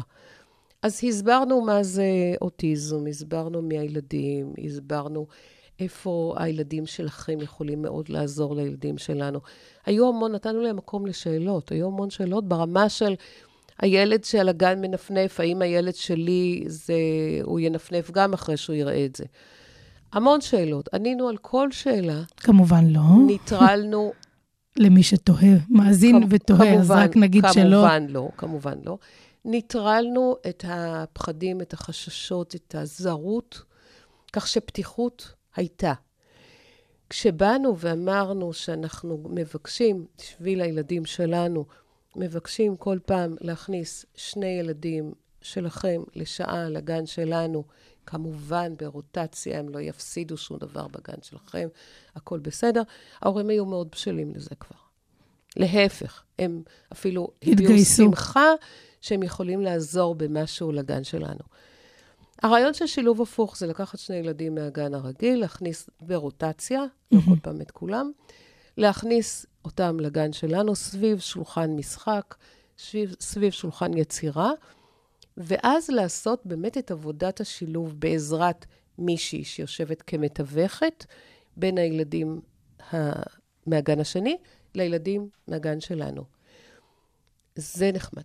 אז 0.81 1.01
הסברנו 1.07 1.61
מה 1.61 1.83
זה 1.83 2.05
אוטיזם, 2.41 3.07
הסברנו 3.07 3.61
מי 3.61 3.79
הילדים, 3.79 4.53
הסברנו 4.65 5.27
איפה 5.79 6.35
הילדים 6.37 6.85
שלכם 6.85 7.41
יכולים 7.41 7.81
מאוד 7.81 8.09
לעזור 8.09 8.55
לילדים 8.55 8.97
שלנו. 8.97 9.39
היו 9.85 10.07
המון, 10.09 10.31
נתנו 10.31 10.61
להם 10.61 10.75
מקום 10.75 11.05
לשאלות, 11.05 11.71
היו 11.71 11.87
המון 11.87 12.09
שאלות 12.09 12.47
ברמה 12.47 12.89
של 12.89 13.13
הילד 13.79 14.23
שעל 14.23 14.49
הגן 14.49 14.81
מנפנף, 14.81 15.39
האם 15.39 15.61
הילד 15.61 15.95
שלי 15.95 16.63
זה, 16.67 16.93
הוא 17.43 17.59
ינפנף 17.59 18.11
גם 18.11 18.33
אחרי 18.33 18.57
שהוא 18.57 18.75
יראה 18.75 19.05
את 19.05 19.15
זה. 19.15 19.23
המון 20.13 20.41
שאלות. 20.41 20.89
ענינו 20.93 21.27
על 21.27 21.37
כל 21.37 21.71
שאלה, 21.71 22.21
כמובן 22.37 22.85
לא. 22.87 23.01
ניטרלנו 23.27 24.11
למי 24.83 25.03
שתוהה, 25.03 25.55
מאזין 25.69 26.21
כמ- 26.23 26.27
ותוהה, 26.29 26.73
אז 26.73 26.87
כמובן, 26.87 27.03
רק 27.03 27.17
נגיד 27.17 27.43
שלא. 27.53 27.63
כמובן 27.63 28.05
לא, 28.09 28.29
כמובן 28.37 28.77
לא. 28.85 28.97
ניטרלנו 29.45 30.35
את 30.49 30.65
הפחדים, 30.67 31.61
את 31.61 31.73
החששות, 31.73 32.55
את 32.55 32.75
הזרות, 32.75 33.61
כך 34.33 34.47
שפתיחות 34.47 35.33
הייתה. 35.55 35.93
כשבאנו 37.09 37.77
ואמרנו 37.77 38.53
שאנחנו 38.53 39.23
מבקשים, 39.29 40.05
בשביל 40.17 40.61
הילדים 40.61 41.05
שלנו, 41.05 41.65
מבקשים 42.15 42.77
כל 42.77 42.97
פעם 43.05 43.35
להכניס 43.41 44.05
שני 44.15 44.47
ילדים 44.47 45.13
שלכם 45.41 46.01
לשעה 46.15 46.69
לגן 46.69 47.05
שלנו, 47.05 47.63
כמובן 48.05 48.73
ברוטציה, 48.77 49.59
הם 49.59 49.69
לא 49.69 49.79
יפסידו 49.79 50.37
שום 50.37 50.57
דבר 50.57 50.87
בגן 50.87 51.21
שלכם, 51.21 51.67
הכל 52.15 52.39
בסדר. 52.39 52.81
ההורים 53.21 53.49
היו 53.49 53.65
מאוד 53.65 53.87
בשלים 53.91 54.35
לזה 54.35 54.55
כבר. 54.59 54.77
להפך, 55.57 56.23
הם 56.39 56.63
אפילו 56.93 57.27
הביעו 57.41 57.53
התגייסו. 57.53 58.03
שמחה 58.03 58.47
שהם 59.01 59.23
יכולים 59.23 59.61
לעזור 59.61 60.15
במשהו 60.15 60.71
לגן 60.71 61.03
שלנו. 61.03 61.43
הרעיון 62.41 62.73
של 62.73 62.87
שילוב 62.87 63.21
הפוך 63.21 63.57
זה 63.57 63.67
לקחת 63.67 63.99
שני 63.99 64.15
ילדים 64.15 64.55
מהגן 64.55 64.93
הרגיל, 64.93 65.39
להכניס 65.39 65.89
ברוטציה, 66.01 66.83
לא 67.11 67.19
כל 67.25 67.39
פעם 67.41 67.61
את 67.61 67.71
כולם, 67.71 68.11
להכניס 68.77 69.45
אותם 69.65 69.99
לגן 69.99 70.33
שלנו 70.33 70.75
סביב 70.75 71.19
שולחן 71.19 71.69
משחק, 71.69 72.35
סביב, 72.77 73.15
סביב 73.19 73.51
שולחן 73.51 73.97
יצירה, 73.97 74.51
ואז 75.37 75.89
לעשות 75.89 76.41
באמת 76.45 76.77
את 76.77 76.91
עבודת 76.91 77.41
השילוב 77.41 77.99
בעזרת 77.99 78.65
מישהי 78.97 79.43
שיושבת 79.43 80.01
כמתווכת 80.01 81.05
בין 81.57 81.77
הילדים 81.77 82.41
ה... 82.93 82.95
מהגן 83.67 83.99
השני 83.99 84.37
לילדים 84.75 85.29
מהגן 85.47 85.79
שלנו. 85.79 86.23
זה 87.55 87.91
נחמד. 87.93 88.23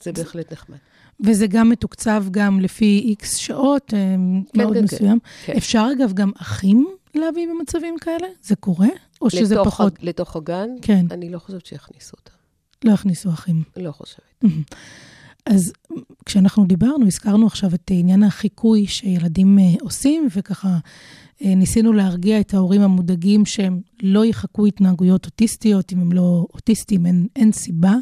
זה 0.00 0.12
בהחלט 0.12 0.52
נחמד. 0.52 0.78
וזה 1.20 1.46
גם 1.46 1.68
מתוקצב 1.68 2.24
גם 2.30 2.60
לפי 2.60 3.02
איקס 3.04 3.36
שעות, 3.36 3.94
אה, 3.94 4.16
מאוד 4.54 4.74
כן, 4.76 4.84
מסוים. 4.84 5.18
כן. 5.44 5.52
אפשר 5.56 5.88
אגב 5.96 6.12
גם 6.12 6.30
אחים 6.38 6.86
להביא 7.14 7.46
במצבים 7.48 7.94
כאלה? 8.00 8.26
זה 8.42 8.56
קורה? 8.56 8.88
או 9.22 9.30
שזה 9.30 9.54
לתוך 9.54 9.66
פחות? 9.68 9.92
ה- 9.92 10.06
לתוך 10.06 10.36
הגן? 10.36 10.68
כן, 10.82 11.06
אני 11.10 11.30
לא 11.30 11.38
חושבת 11.38 11.66
שיכניסו 11.66 12.16
אותם. 12.20 12.34
לא 12.84 12.92
הכניסו 12.92 13.30
אחים. 13.30 13.62
לא 13.76 13.92
חושבת. 13.92 14.44
אז 15.46 15.72
כשאנחנו 16.26 16.64
דיברנו, 16.66 17.06
הזכרנו 17.06 17.46
עכשיו 17.46 17.74
את 17.74 17.90
עניין 17.90 18.22
החיקוי 18.22 18.86
שילדים 18.86 19.58
אה, 19.58 19.64
עושים, 19.80 20.28
וככה 20.36 20.68
אה, 21.44 21.54
ניסינו 21.54 21.92
להרגיע 21.92 22.40
את 22.40 22.54
ההורים 22.54 22.80
המודאגים 22.82 23.46
שהם 23.46 23.80
לא 24.02 24.24
יחקו 24.24 24.66
התנהגויות 24.66 25.26
אוטיסטיות, 25.26 25.92
אם 25.92 26.00
הם 26.00 26.12
לא 26.12 26.46
אוטיסטים, 26.54 27.06
אין, 27.06 27.26
אין 27.36 27.52
סיבה. 27.52 27.94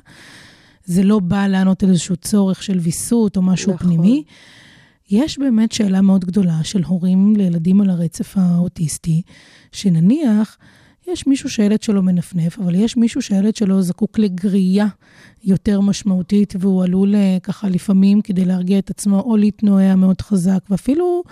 זה 0.85 1.03
לא 1.03 1.19
בא 1.19 1.47
לענות 1.47 1.83
על 1.83 1.91
איזשהו 1.91 2.17
צורך 2.17 2.63
של 2.63 2.79
ויסות 2.79 3.37
או 3.37 3.43
משהו 3.43 3.73
נכון. 3.75 3.87
פנימי. 3.87 4.25
יש 5.11 5.39
באמת 5.39 5.73
שאלה 5.73 6.01
מאוד 6.01 6.25
גדולה 6.25 6.65
של 6.65 6.83
הורים 6.83 7.37
לילדים 7.37 7.81
על 7.81 7.91
הרצף 7.91 8.35
האוטיסטי, 8.37 9.23
שנניח, 9.73 10.59
יש 11.09 11.27
מישהו 11.27 11.51
שהילד 11.51 11.83
שלו 11.83 12.03
מנפנף, 12.03 12.59
אבל 12.59 12.75
יש 12.75 12.97
מישהו 12.97 13.23
שהילד 13.23 13.57
שלו 13.57 13.83
זקוק 13.83 14.19
לגרייה 14.19 14.87
יותר 15.45 15.81
משמעותית, 15.81 16.55
והוא 16.61 16.85
עלול 16.85 17.15
אה, 17.15 17.39
ככה 17.43 17.69
לפעמים, 17.69 18.21
כדי 18.21 18.45
להרגיע 18.45 18.79
את 18.79 18.91
עצמו, 18.91 19.21
או 19.21 19.37
להתנועע 19.37 19.95
מאוד 19.95 20.21
חזק, 20.21 20.59
ואפילו, 20.71 21.23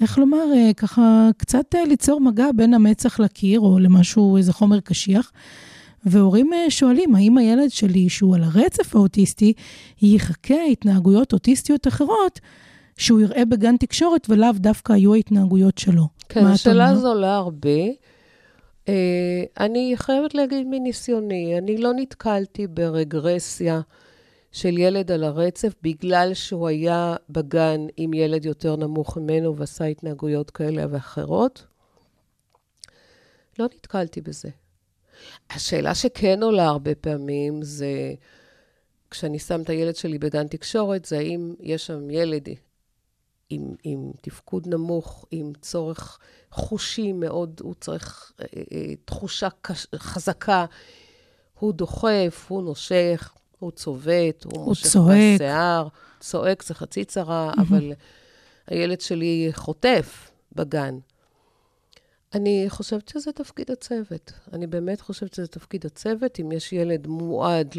איך 0.00 0.18
לומר, 0.18 0.44
אה, 0.54 0.70
ככה 0.76 1.28
קצת 1.36 1.74
אה, 1.74 1.84
ליצור 1.84 2.20
מגע 2.20 2.46
בין 2.56 2.74
המצח 2.74 3.20
לקיר, 3.20 3.60
או 3.60 3.78
למשהו, 3.78 4.36
איזה 4.36 4.52
חומר 4.52 4.80
קשיח. 4.80 5.32
והורים 6.04 6.52
אה, 6.52 6.70
שואלים, 6.70 7.14
האם 7.14 7.38
הילד 7.38 7.70
שלי, 7.70 8.08
שהוא 8.08 8.34
על 8.36 8.42
הרצף 8.44 8.96
האוטיסטי, 8.96 9.52
יחכה 10.02 10.64
התנהגויות 10.72 11.32
אוטיסטיות 11.32 11.88
אחרות, 11.88 12.40
שהוא 12.96 13.20
יראה 13.20 13.44
בגן 13.44 13.76
תקשורת, 13.76 14.26
ולאו 14.30 14.52
דווקא 14.56 14.92
היו 14.92 15.14
ההתנהגויות 15.14 15.78
שלו. 15.78 16.08
כן, 16.28 16.46
השאלה? 16.46 16.88
הזו 16.88 17.08
עולה 17.08 17.36
הרבה. 17.36 17.80
אה, 18.88 19.42
אני 19.60 19.92
חייבת 19.96 20.34
להגיד 20.34 20.66
מניסיוני, 20.70 21.58
אני 21.58 21.76
לא 21.76 21.92
נתקלתי 21.96 22.66
ברגרסיה 22.66 23.80
של 24.52 24.78
ילד 24.78 25.12
על 25.12 25.24
הרצף 25.24 25.74
בגלל 25.82 26.34
שהוא 26.34 26.68
היה 26.68 27.16
בגן 27.30 27.86
עם 27.96 28.14
ילד 28.14 28.44
יותר 28.44 28.76
נמוך 28.76 29.18
ממנו 29.18 29.56
ועשה 29.56 29.84
התנהגויות 29.84 30.50
כאלה 30.50 30.84
ואחרות. 30.90 31.66
לא 33.58 33.64
נתקלתי 33.64 34.20
בזה. 34.20 34.48
השאלה 35.50 35.94
שכן 35.94 36.42
עולה 36.42 36.66
הרבה 36.66 36.94
פעמים 36.94 37.62
זה, 37.62 38.14
כשאני 39.10 39.38
שם 39.38 39.62
את 39.62 39.70
הילד 39.70 39.96
שלי 39.96 40.18
בגן 40.18 40.48
תקשורת, 40.48 41.04
זה 41.04 41.18
האם 41.18 41.54
יש 41.60 41.86
שם 41.86 42.10
ילד 42.10 42.48
עם, 43.50 43.74
עם 43.84 44.10
תפקוד 44.20 44.66
נמוך, 44.66 45.26
עם 45.30 45.52
צורך 45.60 46.18
חושי 46.50 47.12
מאוד, 47.12 47.60
הוא 47.62 47.74
צריך 47.80 48.32
אה, 48.40 48.46
אה, 48.72 48.94
תחושה 49.04 49.48
קש, 49.62 49.86
חזקה, 49.96 50.64
הוא 51.58 51.72
דוחף, 51.72 52.46
הוא 52.48 52.62
נושך, 52.62 53.32
הוא 53.58 53.70
צובט, 53.70 54.44
הוא, 54.44 54.52
הוא 54.56 54.64
מושך 54.64 54.86
צועק. 54.86 55.34
בשיער, 55.34 55.88
צועק 56.20 56.62
זה 56.62 56.74
חצי 56.74 57.04
צרה, 57.04 57.52
אבל 57.58 57.92
הילד 58.66 59.00
שלי 59.00 59.50
חוטף 59.52 60.30
בגן. 60.52 60.98
אני 62.34 62.64
חושבת 62.68 63.08
שזה 63.08 63.32
תפקיד 63.32 63.70
הצוות. 63.70 64.32
אני 64.52 64.66
באמת 64.66 65.00
חושבת 65.00 65.34
שזה 65.34 65.46
תפקיד 65.46 65.86
הצוות. 65.86 66.40
אם 66.40 66.52
יש 66.52 66.72
ילד 66.72 67.06
מועד 67.06 67.74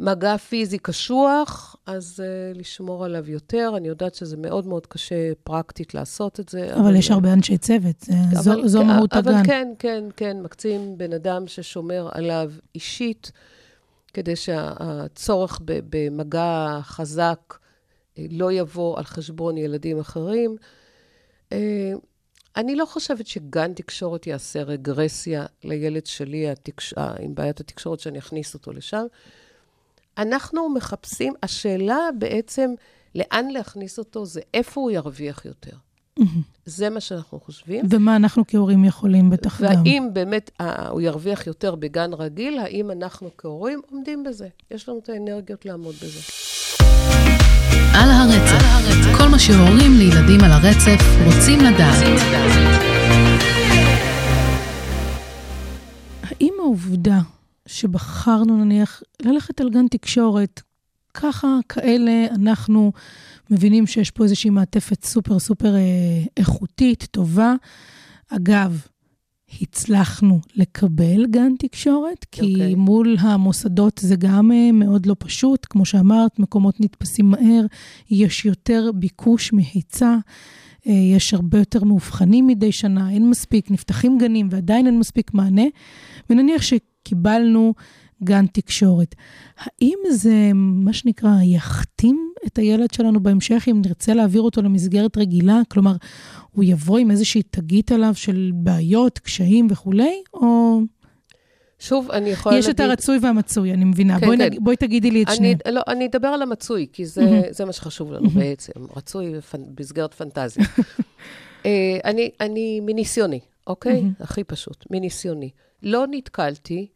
למגע 0.00 0.36
פיזי 0.36 0.78
קשוח, 0.78 1.76
אז 1.86 2.22
uh, 2.22 2.58
לשמור 2.58 3.04
עליו 3.04 3.30
יותר. 3.30 3.72
אני 3.76 3.88
יודעת 3.88 4.14
שזה 4.14 4.36
מאוד 4.36 4.66
מאוד 4.66 4.86
קשה 4.86 5.32
פרקטית 5.44 5.94
לעשות 5.94 6.40
את 6.40 6.48
זה. 6.48 6.74
אבל 6.74 6.96
יש 6.96 7.10
הרבה 7.10 7.32
אנשי 7.32 7.58
צוות, 7.58 8.04
זו, 8.32 8.52
אבל, 8.52 8.68
זו 8.68 8.84
מהות 8.84 9.12
אבל 9.12 9.34
הגן. 9.34 9.44
כן, 9.44 9.68
כן, 9.78 10.04
כן, 10.16 10.42
מקצים 10.42 10.98
בן 10.98 11.12
אדם 11.12 11.46
ששומר 11.46 12.08
עליו 12.12 12.52
אישית, 12.74 13.32
כדי 14.14 14.36
שהצורך 14.36 15.60
במגע 15.64 16.78
חזק 16.82 17.58
אה, 18.18 18.26
לא 18.30 18.52
יבוא 18.52 18.98
על 18.98 19.04
חשבון 19.04 19.56
ילדים 19.56 19.98
אחרים. 19.98 20.56
אני 22.56 22.76
לא 22.76 22.84
חושבת 22.84 23.26
שגן 23.26 23.72
תקשורת 23.72 24.26
יעשה 24.26 24.62
רגרסיה 24.62 25.46
לילד 25.64 26.06
שלי 26.06 26.50
התקש... 26.50 26.94
אה, 26.98 27.14
עם 27.20 27.34
בעיית 27.34 27.60
התקשורת, 27.60 28.00
שאני 28.00 28.18
אכניס 28.18 28.54
אותו 28.54 28.72
לשם. 28.72 29.04
אנחנו 30.18 30.68
מחפשים, 30.68 31.34
השאלה 31.42 31.98
בעצם 32.18 32.70
לאן 33.14 33.48
להכניס 33.48 33.98
אותו 33.98 34.26
זה 34.26 34.40
איפה 34.54 34.80
הוא 34.80 34.90
ירוויח 34.90 35.44
יותר. 35.44 35.76
זה 36.66 36.90
מה 36.90 37.00
שאנחנו 37.00 37.40
חושבים. 37.40 37.86
ומה 37.90 38.16
אנחנו 38.16 38.44
כהורים 38.48 38.84
יכולים 38.84 39.30
בטח 39.30 39.62
גם. 39.62 39.68
והאם 39.68 40.08
באמת 40.12 40.50
אה, 40.60 40.88
הוא 40.88 41.00
ירוויח 41.00 41.46
יותר 41.46 41.74
בגן 41.74 42.10
רגיל, 42.12 42.58
האם 42.58 42.90
אנחנו 42.90 43.30
כהורים 43.38 43.80
עומדים 43.90 44.24
בזה? 44.24 44.48
יש 44.70 44.88
לנו 44.88 44.98
את 44.98 45.08
האנרגיות 45.08 45.64
לעמוד 45.64 45.94
בזה. 45.94 46.20
על 47.94 48.10
הרצף, 48.10 48.53
כל 49.24 49.30
מה 49.30 49.38
שהורים 49.38 49.92
לילדים 49.98 50.40
על 50.44 50.50
הרצף 50.50 51.00
רוצים 51.24 51.60
לדעת. 51.60 52.04
האם 56.22 56.54
העובדה 56.58 57.20
שבחרנו 57.66 58.64
נניח 58.64 59.02
ללכת 59.22 59.60
על 59.60 59.70
גן 59.70 59.88
תקשורת, 59.88 60.62
ככה, 61.14 61.58
כאלה, 61.68 62.26
אנחנו 62.34 62.92
מבינים 63.50 63.86
שיש 63.86 64.10
פה 64.10 64.24
איזושהי 64.24 64.50
מעטפת 64.50 65.04
סופר 65.04 65.38
סופר 65.38 65.74
אה, 65.74 65.80
איכותית, 66.36 67.06
טובה. 67.10 67.54
אגב, 68.28 68.86
הצלחנו 69.60 70.40
לקבל 70.54 71.26
גן 71.26 71.52
תקשורת, 71.58 72.26
כי 72.32 72.52
אוקיי. 72.52 72.72
okay. 72.72 72.76
מול 72.76 73.16
המוסדות 73.20 74.00
זה 74.02 74.16
גם 74.16 74.52
אה, 74.52 74.72
מאוד 74.72 75.06
לא 75.06 75.16
פשוט. 75.18 75.66
כמו 75.70 75.84
שאמרת, 75.84 76.38
מקומות 76.38 76.80
נתפסים 76.80 77.30
מהר, 77.30 77.66
יש 78.10 78.44
יותר 78.44 78.90
ביקוש 78.94 79.52
מהיצע. 79.52 80.16
אה, 80.86 80.92
יש 80.92 81.34
הרבה 81.34 81.58
יותר 81.58 81.84
מאובחנים 81.84 82.46
מדי 82.46 82.72
שנה, 82.72 83.10
אין 83.10 83.30
מספיק, 83.30 83.70
נפתחים 83.70 84.18
גנים 84.18 84.48
ועדיין 84.50 84.86
אין 84.86 84.98
מספיק 84.98 85.34
מענה, 85.34 85.64
ונניח 86.30 86.62
שקיבלנו 86.62 87.74
גן 88.24 88.46
תקשורת. 88.46 89.14
האם 89.58 89.98
זה, 90.10 90.50
מה 90.54 90.92
שנקרא, 90.92 91.30
יכתים 91.42 92.28
את 92.46 92.58
הילד 92.58 92.92
שלנו 92.92 93.20
בהמשך 93.20 93.64
אם 93.70 93.82
נרצה 93.86 94.14
להעביר 94.14 94.42
אותו 94.42 94.62
למסגרת 94.62 95.18
רגילה? 95.18 95.60
כלומר, 95.68 95.96
הוא 96.54 96.64
יבוא 96.64 96.98
עם 96.98 97.10
איזושהי 97.10 97.42
תגית 97.42 97.92
עליו 97.92 98.14
של 98.14 98.50
בעיות, 98.54 99.18
קשיים 99.18 99.66
וכולי, 99.70 100.22
או 100.34 100.80
שוב, 101.78 102.10
אני 102.10 102.30
יכולה 102.30 102.58
יש 102.58 102.66
להגיד... 102.66 102.80
את 102.80 102.90
הרצוי 102.90 103.18
והמצוי, 103.22 103.72
אני 103.72 103.84
מבינה. 103.84 104.20
כן, 104.20 104.26
בואי, 104.26 104.38
כן. 104.38 104.44
נג... 104.44 104.58
בואי 104.60 104.76
תגידי 104.76 105.10
לי 105.10 105.22
את 105.22 105.28
אני, 105.28 105.36
שניהם. 105.36 105.58
לא, 105.70 105.82
אני 105.88 106.06
אדבר 106.06 106.28
על 106.28 106.42
המצוי, 106.42 106.86
כי 106.92 107.06
זה, 107.06 107.24
מהמם. 107.24 107.42
זה 107.50 107.64
מה 107.64 107.72
שחשוב 107.72 108.12
לנו 108.12 108.30
בעצם. 108.30 108.72
רצוי 108.96 109.40
פנ... 109.40 109.60
במסגרת 109.74 110.14
פנטזיה. 110.14 110.64
אה, 111.66 111.98
אני, 112.04 112.30
אני 112.40 112.80
מניסיוני, 112.80 113.40
אוקיי? 113.66 114.00
מהמם. 114.00 114.12
הכי 114.20 114.44
פשוט, 114.44 114.84
מניסיוני. 114.90 115.50
לא 115.82 116.04
נתקלתי 116.10 116.86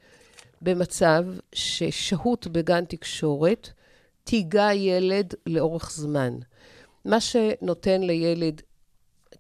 במצב 0.63 1.25
ששהות 1.53 2.47
בגן 2.47 2.85
תקשורת 2.85 3.71
תיגע 4.25 4.75
ילד 4.75 5.35
לאורך 5.47 5.93
זמן. 5.93 6.33
מה 7.05 7.21
שנותן 7.21 8.01
לילד, 8.01 8.63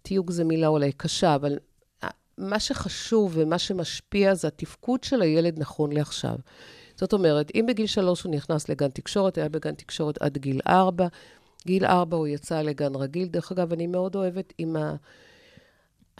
תיוג 0.03 0.31
זה 0.31 0.45
מילה 0.45 0.67
אולי 0.67 0.93
קשה, 0.93 1.35
אבל 1.35 1.59
מה 2.39 2.61
שחשוב 2.61 3.33
ומה 3.35 3.59
שמשפיע 3.59 4.35
זה 4.35 4.49
התפקוד 4.49 5.05
של 5.05 5.23
הילד 5.23 5.59
נכון 5.59 5.93
לעכשיו. 5.93 6.37
זאת 6.97 7.13
אומרת, 7.13 7.51
אם 7.55 7.65
בגיל 7.69 7.87
שלוש 7.87 8.23
הוא 8.23 8.35
נכנס 8.35 8.69
לגן 8.69 8.89
תקשורת, 8.89 9.39
היה 9.39 9.49
בגן 9.49 9.75
תקשורת 9.75 10.23
עד 10.23 10.39
גיל 10.39 10.61
ארבע, 10.69 11.07
גיל 11.67 11.85
ארבע 11.85 12.17
הוא 12.17 12.27
יצא 12.27 12.63
לגן 12.63 12.95
רגיל. 12.95 13.29
דרך 13.29 13.53
אגב, 13.53 13.73
אני 13.73 13.87
מאוד 13.87 14.17
אוהבת 14.17 14.53
אם 14.61 14.77
ה... 14.77 14.97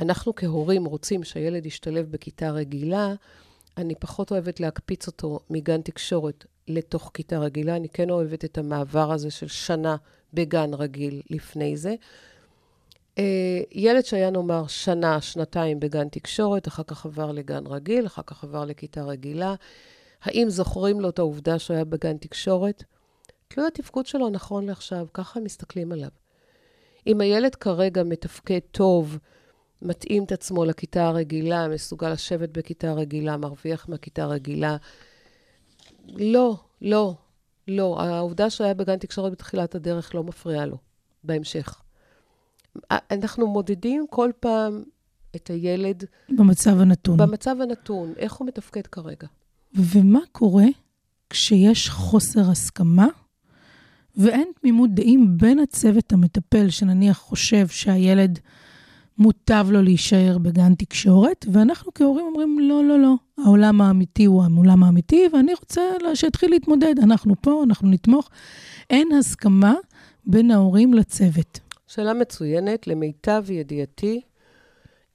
אנחנו 0.01 0.35
כהורים 0.35 0.85
רוצים 0.85 1.25
שהילד 1.25 1.67
ישתלב 1.67 2.11
בכיתה 2.11 2.51
רגילה, 2.51 3.15
אני 3.77 3.95
פחות 3.95 4.31
אוהבת 4.31 4.61
להקפיץ 4.61 5.07
אותו 5.07 5.41
מגן 5.51 5.83
תקשורת 5.83 6.45
לתוך 6.69 7.11
כיתה 7.15 7.39
רגילה. 7.39 7.77
אני 7.77 7.89
כן 7.89 8.11
אוהבת 8.11 8.45
את 8.45 8.59
המעבר 8.59 9.13
הזה 9.13 9.31
של 9.31 9.49
שנה 9.49 9.97
בגן 10.35 10.75
רגיל 10.75 11.23
לפני 11.31 11.77
זה. 11.77 11.95
אה, 13.19 13.61
ילד 13.73 14.05
שהיה 14.05 14.31
נאמר 14.31 14.67
שנה, 14.67 15.21
שנתיים 15.21 15.81
בגן 15.81 16.09
תקשורת, 16.09 16.69
אחר 16.69 16.83
כך 16.83 17.07
עבר 17.07 17.33
לגן 17.33 17.67
רגיל, 17.67 18.07
אחר 18.07 18.23
כך 18.27 18.45
עבר 18.45 18.65
לכיתה 18.65 19.03
רגילה. 19.03 19.55
האם 20.23 20.51
זוכרים 20.51 21.01
לו 21.01 21.09
את 21.09 21.19
העובדה 21.19 21.59
שהוא 21.59 21.75
היה 21.75 21.85
בגן 21.85 22.17
תקשורת? 22.17 22.85
תלוי 23.49 23.67
התפקוד 23.67 24.07
שלו 24.07 24.31
נכון 24.31 24.67
לעכשיו, 24.67 25.07
ככה 25.15 25.41
מסתכלים 25.41 25.93
עליו. 25.93 26.09
אם 27.07 27.21
הילד 27.21 27.55
כרגע 27.55 28.03
מתפקד 28.03 28.59
טוב, 28.71 29.19
מתאים 29.83 30.25
את 30.25 30.33
עצמו 30.33 30.65
לכיתה 30.65 31.07
הרגילה, 31.07 31.69
מסוגל 31.69 32.11
לשבת 32.11 32.49
בכיתה 32.49 32.93
רגילה, 32.93 33.37
מרוויח 33.37 33.89
מהכיתה 33.89 34.23
הרגילה, 34.23 34.77
לא, 36.09 36.57
לא, 36.83 37.15
לא. 37.69 38.01
העובדה 38.01 38.51
שהיה 38.51 38.75
בגן 38.75 38.99
תקשורת 38.99 39.33
בתחילת 39.33 39.75
הדרך 39.75 40.15
לא 40.15 40.25
מפריעה 40.25 40.67
לו 40.67 40.77
בהמשך. 41.25 41.83
אנחנו 42.91 43.47
מודדים 43.47 44.07
כל 44.11 44.31
פעם 44.41 44.83
את 45.37 45.51
הילד 45.51 46.05
במצב 46.31 46.81
הנתון. 46.81 47.17
במצב 47.17 47.57
הנתון, 47.61 48.13
איך 48.17 48.33
הוא 48.33 48.49
מתפקד 48.49 48.87
כרגע. 48.87 49.27
ומה 49.75 50.21
קורה 50.33 50.67
כשיש 51.31 51.89
חוסר 51.91 52.51
הסכמה 52.51 53.07
ואין 54.17 54.49
תמימות 54.61 54.91
דעים 54.95 55.39
בין 55.39 55.59
הצוות 55.59 56.13
המטפל, 56.13 56.71
שנניח 56.71 57.19
חושב 57.19 57.69
שהילד 57.69 58.39
מוטב 59.19 59.67
לו 59.71 59.83
להישאר 59.83 60.39
בגן 60.39 60.75
תקשורת, 60.75 61.47
ואנחנו 61.53 61.95
כהורים 61.95 62.27
אומרים, 62.27 62.59
לא, 62.59 62.85
לא, 62.85 62.99
לא, 62.99 63.15
העולם 63.45 63.81
האמיתי 63.81 64.25
הוא 64.25 64.43
העולם 64.45 64.83
האמיתי, 64.83 65.29
ואני 65.33 65.53
רוצה 65.61 65.83
שיתחיל 66.15 66.51
להתמודד. 66.51 66.95
אנחנו 67.03 67.35
פה, 67.41 67.63
אנחנו 67.65 67.89
נתמוך. 67.89 68.31
אין 68.91 69.09
הסכמה 69.19 69.75
בין 70.27 70.51
ההורים 70.51 70.95
לצוות. 70.95 71.61
שאלה 71.89 72.15
מצוינת. 72.15 72.87
למיטב 72.87 73.45
ידיעתי, 73.51 74.21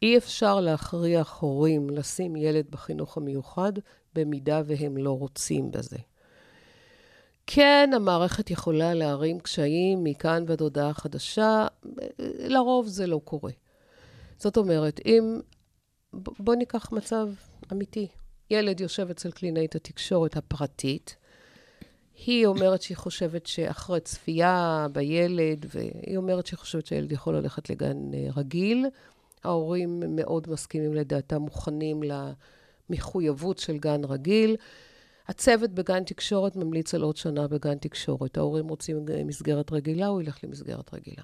אי 0.02 0.18
אפשר 0.18 0.60
להכריח 0.60 1.38
הורים 1.40 1.90
לשים 1.90 2.36
ילד 2.36 2.66
בחינוך 2.70 3.18
המיוחד, 3.18 3.74
במידה 4.16 4.62
והם 4.66 4.98
לא 4.98 5.12
רוצים 5.12 5.72
בזה. 5.72 5.98
כן, 7.48 7.90
המערכת 7.96 8.52
יכולה 8.52 8.94
להרים 8.94 9.40
קשיים 9.40 10.04
מכאן 10.04 10.44
ועד 10.48 10.62
הודעה 10.62 10.94
חדשה, 10.94 11.68
לרוב 12.20 12.88
זה 12.88 13.08
לא 13.08 13.22
קורה. 13.24 13.52
זאת 14.38 14.58
אומרת, 14.58 15.00
אם... 15.06 15.40
בוא 16.14 16.56
ניקח 16.56 16.92
מצב 16.92 17.30
אמיתי. 17.72 18.08
ילד 18.50 18.82
יושב 18.82 19.10
אצל 19.10 19.32
קלינאית 19.32 19.76
התקשורת 19.76 20.38
הפרטית, 20.38 21.16
היא 22.26 22.46
אומרת 22.46 22.82
שהיא 22.82 22.98
חושבת 22.98 23.46
שאחרי 23.46 24.00
צפייה 24.00 24.88
בילד, 24.92 25.66
והיא 25.70 26.18
אומרת 26.18 26.46
שהיא 26.46 26.58
חושבת 26.58 26.86
שהילד 26.86 27.12
יכול 27.12 27.36
ללכת 27.36 27.70
לגן 27.70 28.14
אה, 28.14 28.28
רגיל. 28.36 28.86
ההורים 29.44 30.04
מאוד 30.16 30.50
מסכימים 30.50 30.94
לדעתם, 30.94 31.42
מוכנים 31.42 32.02
למחויבות 32.90 33.60
של 33.60 33.78
גן 33.78 34.02
רגיל. 34.04 34.56
הצוות 35.28 35.72
בגן 35.72 36.04
תקשורת 36.04 36.56
ממליץ 36.56 36.94
על 36.94 37.02
עוד 37.02 37.18
שנה 37.18 37.48
בגן 37.48 37.78
תקשורת. 37.78 38.38
ההורים 38.38 38.68
רוצים 38.68 39.06
מסגרת 39.26 39.72
רגילה, 39.72 40.08
הוא 40.08 40.22
ילך 40.22 40.38
למסגרת 40.44 40.94
רגילה. 40.94 41.24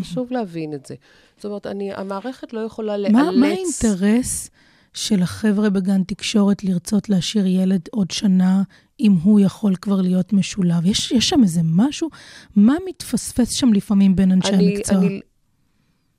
חשוב 0.00 0.32
להבין 0.32 0.74
את 0.74 0.86
זה. 0.86 0.94
זאת 1.36 1.44
אומרת, 1.44 1.66
אני, 1.66 1.94
המערכת 1.94 2.52
לא 2.52 2.60
יכולה 2.60 2.96
לאלץ... 2.96 3.12
מה, 3.12 3.30
מה 3.30 3.46
האינטרס 3.46 4.50
של 4.94 5.22
החבר'ה 5.22 5.70
בגן 5.70 6.04
תקשורת 6.04 6.64
לרצות 6.64 7.08
להשאיר 7.08 7.46
ילד 7.46 7.88
עוד 7.90 8.10
שנה, 8.10 8.62
אם 9.00 9.12
הוא 9.22 9.40
יכול 9.40 9.76
כבר 9.76 10.00
להיות 10.00 10.32
משולב? 10.32 10.86
יש, 10.86 11.12
יש 11.12 11.28
שם 11.28 11.42
איזה 11.42 11.60
משהו? 11.64 12.08
מה 12.56 12.74
מתפספס 12.88 13.50
שם 13.50 13.72
לפעמים 13.72 14.16
בין 14.16 14.32
אנשי 14.32 14.48
אני, 14.48 14.74
המקצוע? 14.74 14.98
אני 14.98 15.20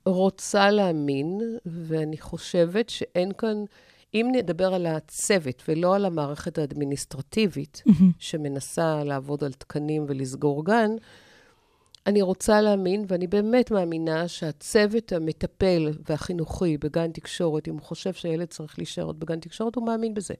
רוצה 0.06 0.70
להאמין, 0.70 1.40
ואני 1.66 2.18
חושבת 2.18 2.88
שאין 2.88 3.32
כאן... 3.38 3.64
אם 4.14 4.28
נדבר 4.32 4.74
על 4.74 4.86
הצוות 4.86 5.62
ולא 5.68 5.94
על 5.94 6.04
המערכת 6.04 6.58
האדמיניסטרטיבית, 6.58 7.82
שמנסה 8.18 9.04
לעבוד 9.04 9.44
על 9.44 9.52
תקנים 9.52 10.04
ולסגור 10.08 10.64
גן, 10.64 10.90
אני 12.06 12.22
רוצה 12.22 12.60
להאמין, 12.60 13.04
ואני 13.08 13.26
באמת 13.26 13.70
מאמינה, 13.70 14.28
שהצוות 14.28 15.12
המטפל 15.12 15.90
והחינוכי 16.08 16.78
בגן 16.78 17.12
תקשורת, 17.12 17.68
אם 17.68 17.72
הוא 17.72 17.82
חושב 17.82 18.12
שהילד 18.12 18.48
צריך 18.48 18.78
להישאר 18.78 19.04
עוד 19.04 19.20
בגן 19.20 19.40
תקשורת, 19.40 19.74
הוא 19.74 19.86
מאמין 19.86 20.14
בזה. 20.14 20.34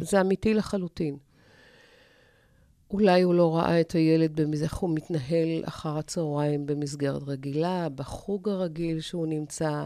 זה 0.00 0.20
אמיתי 0.20 0.54
לחלוטין. 0.54 1.16
אולי 2.90 3.22
הוא 3.22 3.34
לא 3.34 3.56
ראה 3.56 3.80
את 3.80 3.92
הילד. 3.92 4.40
איך 4.62 4.76
הוא 4.76 4.90
מתנהל 4.94 5.62
אחר 5.64 5.98
הצהריים 5.98 6.66
במסגרת 6.66 7.22
רגילה, 7.26 7.88
בחוג 7.88 8.48
הרגיל 8.48 9.00
שהוא 9.00 9.26
נמצא, 9.26 9.84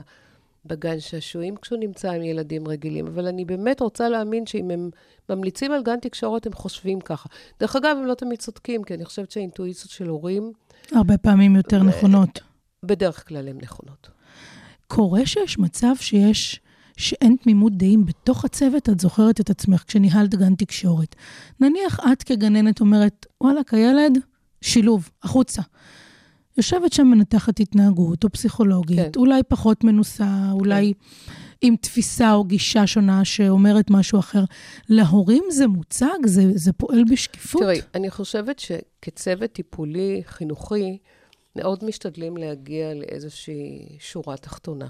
בגן 0.67 1.01
שעשועים 1.01 1.57
כשהוא 1.57 1.79
נמצא 1.79 2.11
עם 2.11 2.23
ילדים 2.23 2.69
רגילים. 2.69 3.07
אבל 3.07 3.27
אני 3.27 3.45
באמת 3.45 3.81
רוצה 3.81 4.09
להאמין 4.09 4.47
שאם 4.47 4.71
הם 4.71 4.91
ממליצים 5.29 5.73
על 5.73 5.83
גן 5.83 6.01
תקשורת, 6.01 6.47
הם 6.47 6.53
חושבים 6.53 7.01
ככה. 7.01 7.29
דרך 7.61 7.77
אגב, 7.77 7.97
הם 8.01 8.07
לא 8.07 8.15
תמיד 8.15 8.39
צודקים, 8.39 8.85
כי 8.85 8.95
אני 8.95 9.05
חושבת 9.05 9.31
שהאינטואיציות 9.31 9.91
של 9.91 10.09
הורים... 10.09 10.53
הרבה 10.93 11.19
פעמים 11.19 11.57
יותר 11.57 11.83
נכונות. 11.83 12.41
בדרך 12.83 13.29
כלל 13.29 13.49
הן 13.49 13.59
נכונות. 13.63 14.09
קורה 14.87 15.27
שיש 15.27 15.59
מצב 15.59 15.95
שיש, 16.01 16.61
שאין 16.97 17.37
תמימות 17.43 17.77
דעים 17.77 18.05
בתוך 18.07 18.45
הצוות? 18.45 18.89
את 18.89 19.01
זוכרת 19.01 19.41
את 19.41 19.51
עצמך 19.51 19.85
כשניהלת 19.87 20.35
גן 20.35 20.55
תקשורת. 20.55 21.15
נניח 21.61 22.01
את 22.13 22.23
כגננת 22.23 22.81
אומרת, 22.81 23.27
וואלכ, 23.41 23.75
הילד, 23.75 24.19
שילוב, 24.61 25.11
החוצה. 25.23 25.63
יושבת 26.57 26.93
שם 26.93 27.07
מנתחת 27.07 27.61
התנהגות 27.61 28.25
או 28.25 28.31
פסיכולוגית, 28.31 28.99
כן. 28.99 29.11
אולי 29.17 29.43
פחות 29.49 29.85
מנוסה, 29.85 30.51
אולי 30.53 30.93
כן. 30.95 31.33
עם 31.63 31.77
תפיסה 31.77 32.33
או 32.33 32.45
גישה 32.45 32.87
שונה 32.87 33.25
שאומרת 33.25 33.91
משהו 33.91 34.19
אחר. 34.19 34.45
להורים 34.89 35.45
זה 35.51 35.67
מוצג? 35.67 36.27
זה, 36.27 36.43
זה 36.55 36.73
פועל 36.73 37.05
בשקיפות? 37.11 37.63
תראי, 37.63 37.81
אני 37.95 38.11
חושבת 38.11 38.59
שכצוות 38.59 39.53
טיפולי 39.53 40.23
חינוכי, 40.27 40.99
מאוד 41.57 41.85
משתדלים 41.85 42.37
להגיע 42.37 42.95
לאיזושהי 42.95 43.97
שורה 43.99 44.37
תחתונה. 44.37 44.87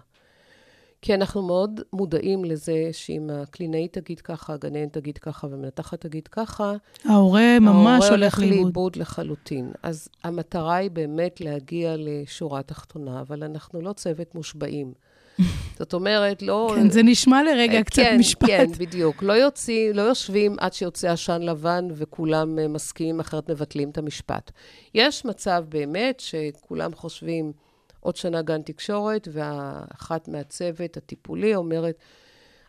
כי 1.05 1.15
אנחנו 1.15 1.43
מאוד 1.43 1.81
מודעים 1.93 2.45
לזה 2.45 2.89
שאם 2.93 3.31
הקלינאית 3.33 3.99
תגיד 3.99 4.21
ככה, 4.21 4.53
הגננת 4.53 4.93
תגיד 4.93 5.19
ככה 5.19 5.47
ומנתחת 5.51 6.01
תגיד 6.01 6.29
ככה, 6.29 6.73
ההורה 7.05 7.59
ממש 7.61 8.05
הולך 8.11 8.39
לאיבוד 8.39 8.97
לחלוטין. 8.97 9.73
אז 9.83 10.09
המטרה 10.25 10.75
היא 10.75 10.91
באמת 10.91 11.41
להגיע 11.41 11.95
לשורה 11.99 12.63
תחתונה, 12.63 13.21
אבל 13.21 13.43
אנחנו 13.43 13.81
לא 13.81 13.93
צוות 13.93 14.35
מושבעים. 14.35 14.93
זאת 15.79 15.95
אומרת, 15.95 16.43
לא... 16.43 16.73
כן, 16.77 16.91
זה 16.91 17.03
נשמע 17.03 17.43
לרגע 17.43 17.83
קצת 17.83 18.03
כן, 18.03 18.17
משפט. 18.19 18.47
כן, 18.47 18.67
בדיוק. 18.79 19.23
לא, 19.23 19.33
יוציא, 19.33 19.93
לא 19.93 20.03
יושבים 20.03 20.57
עד 20.59 20.73
שיוצא 20.73 21.11
עשן 21.11 21.43
לבן 21.43 21.89
וכולם 21.93 22.59
אה, 22.59 22.69
מסכימים, 22.69 23.21
אחרת 23.21 23.51
מבטלים 23.51 23.91
את 23.91 23.99
המשפט. 23.99 24.51
יש 24.95 25.25
מצב 25.25 25.65
באמת 25.69 26.21
שכולם 26.21 26.95
חושבים... 26.95 27.64
עוד 28.05 28.17
שנה 28.17 28.43
גן 28.43 28.63
תקשורת, 28.63 29.29
ואחת 29.33 30.29
מהצוות 30.29 30.97
הטיפולי 30.97 31.55
אומרת, 31.55 31.95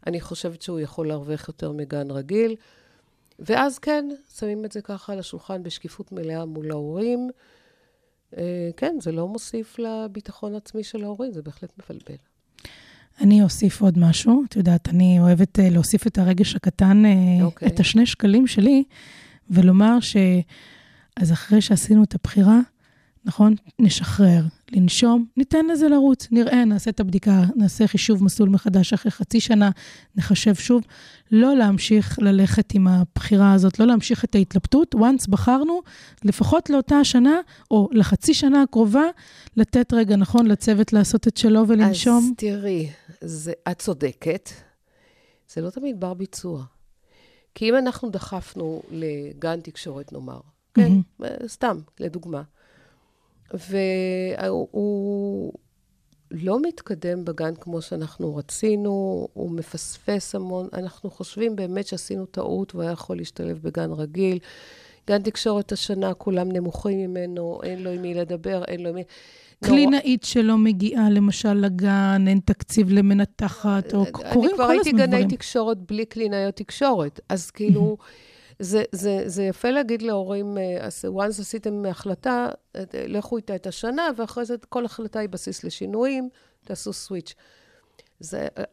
אני 0.07 0.21
חושבת 0.21 0.61
שהוא 0.61 0.79
יכול 0.79 1.07
להרוויח 1.07 1.47
יותר 1.47 1.71
מגן 1.71 2.11
רגיל. 2.11 2.55
ואז 3.39 3.79
כן, 3.79 4.09
שמים 4.35 4.65
את 4.65 4.71
זה 4.71 4.81
ככה 4.81 5.13
על 5.13 5.19
השולחן 5.19 5.63
בשקיפות 5.63 6.11
מלאה 6.11 6.45
מול 6.45 6.71
ההורים. 6.71 7.29
אה, 8.37 8.69
כן, 8.77 8.97
זה 9.01 9.11
לא 9.11 9.27
מוסיף 9.27 9.79
לביטחון 9.79 10.53
העצמי 10.53 10.83
של 10.83 11.03
ההורים, 11.03 11.31
זה 11.31 11.41
בהחלט 11.41 11.71
מבלבל. 11.77 12.17
אני 13.21 13.43
אוסיף 13.43 13.81
עוד 13.81 13.99
משהו. 13.99 14.43
את 14.49 14.55
יודעת, 14.55 14.89
אני 14.89 15.19
אוהבת 15.19 15.59
אה, 15.59 15.69
להוסיף 15.69 16.07
את 16.07 16.17
הרגש 16.17 16.55
הקטן, 16.55 17.03
okay. 17.05 17.43
אוקיי. 17.43 17.67
את 17.67 17.79
השני 17.79 18.05
שקלים 18.05 18.47
שלי, 18.47 18.83
ולומר 19.49 19.99
ש... 19.99 20.17
אז 21.17 21.31
אחרי 21.31 21.61
שעשינו 21.61 22.03
את 22.03 22.15
הבחירה, 22.15 22.59
נכון? 23.25 23.55
נשחרר, 23.79 24.41
לנשום, 24.71 25.25
ניתן 25.37 25.65
לזה 25.65 25.87
לרוץ, 25.87 26.27
נראה, 26.31 26.65
נעשה 26.65 26.89
את 26.89 26.99
הבדיקה, 26.99 27.43
נעשה 27.55 27.87
חישוב 27.87 28.23
מסלול 28.23 28.49
מחדש 28.49 28.93
אחרי 28.93 29.11
חצי 29.11 29.39
שנה, 29.39 29.71
נחשב 30.15 30.55
שוב. 30.55 30.83
לא 31.31 31.55
להמשיך 31.55 32.19
ללכת 32.21 32.73
עם 32.73 32.87
הבחירה 32.87 33.53
הזאת, 33.53 33.79
לא 33.79 33.85
להמשיך 33.85 34.23
את 34.23 34.35
ההתלבטות. 34.35 34.95
once 34.95 35.29
בחרנו, 35.29 35.81
לפחות 36.23 36.69
לאותה 36.69 36.95
השנה, 36.95 37.39
או 37.71 37.89
לחצי 37.91 38.33
שנה 38.33 38.61
הקרובה, 38.61 39.03
לתת 39.57 39.93
רגע, 39.93 40.15
נכון, 40.15 40.47
לצוות 40.47 40.93
לעשות 40.93 41.27
את 41.27 41.37
שלו 41.37 41.67
ולנשום. 41.67 42.17
אז 42.17 42.31
תראי, 42.37 42.89
זה, 43.21 43.53
את 43.71 43.79
צודקת, 43.79 44.49
זה 45.53 45.61
לא 45.61 45.69
תמיד 45.69 45.99
בר 45.99 46.13
ביצוע. 46.13 46.63
כי 47.55 47.69
אם 47.69 47.77
אנחנו 47.77 48.09
דחפנו 48.09 48.81
לגן 48.91 49.61
תקשורת, 49.61 50.13
נאמר, 50.13 50.39
כן, 50.73 50.91
mm-hmm. 51.21 51.47
סתם, 51.47 51.79
לדוגמה, 51.99 52.41
והוא 53.53 55.53
לא 56.31 56.59
מתקדם 56.61 57.25
בגן 57.25 57.55
כמו 57.55 57.81
שאנחנו 57.81 58.35
רצינו, 58.35 59.27
הוא 59.33 59.51
מפספס 59.51 60.35
המון. 60.35 60.67
אנחנו 60.73 61.09
חושבים 61.09 61.55
באמת 61.55 61.87
שעשינו 61.87 62.25
טעות 62.25 62.75
והוא 62.75 62.83
היה 62.83 62.91
יכול 62.91 63.17
להשתלב 63.17 63.59
בגן 63.63 63.91
רגיל. 63.91 64.39
גן 65.07 65.21
תקשורת 65.21 65.71
השנה, 65.71 66.13
כולם 66.13 66.51
נמוכים 66.51 66.99
ממנו, 66.99 67.59
אין 67.63 67.83
לו 67.83 67.89
עם 67.89 68.01
מי 68.01 68.13
לדבר, 68.13 68.63
אין 68.67 68.83
לו 68.83 68.89
עם 68.89 68.95
מי... 68.95 69.03
קלינאית 69.63 70.23
שלא 70.23 70.57
מגיעה 70.57 71.09
למשל 71.09 71.53
לגן, 71.53 72.25
אין 72.27 72.39
תקציב 72.45 72.91
למנתחת, 72.91 73.93
או 73.93 74.05
קורים 74.11 74.33
כל 74.33 74.39
אני 74.39 74.53
כבר 74.53 74.63
הזמן 74.63 74.97
גני 74.97 75.07
דברים. 75.07 75.29
תקשורת 75.29 75.77
בלי 75.77 76.05
קלינאיות 76.05 76.55
תקשורת, 76.55 77.19
אז 77.29 77.51
כאילו, 77.51 77.97
זה, 78.59 78.83
זה, 78.91 79.23
זה 79.25 79.43
יפה 79.43 79.69
להגיד 79.69 80.01
להורים, 80.01 80.57
אה, 80.57 80.85
אז 80.85 81.05
once 81.05 81.41
עשיתם 81.41 81.85
החלטה, 81.85 82.49
אה, 82.75 82.83
לכו 82.93 83.37
איתה 83.37 83.55
את 83.55 83.67
השנה, 83.67 84.09
ואחרי 84.17 84.45
זה 84.45 84.55
כל 84.69 84.85
החלטה 84.85 85.19
היא 85.19 85.29
בסיס 85.29 85.63
לשינויים, 85.63 86.29
תעשו 86.63 86.93
סוויץ'. 86.93 87.33
זה, 88.19 88.47
אה, 88.57 88.63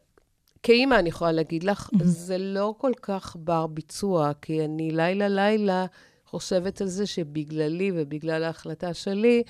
כאימא 0.63 0.95
אני 0.95 1.09
יכולה 1.09 1.31
להגיד 1.31 1.63
לך, 1.63 1.89
זה 2.03 2.37
לא 2.37 2.75
כל 2.77 2.91
כך 3.01 3.35
בר 3.39 3.67
ביצוע, 3.67 4.31
כי 4.41 4.65
אני 4.65 4.91
לילה-לילה 4.91 5.85
חושבת 6.25 6.81
על 6.81 6.87
זה 6.87 7.05
שבגללי 7.05 7.91
ובגלל 7.95 8.43
ההחלטה 8.43 8.93
שלי, 8.93 9.43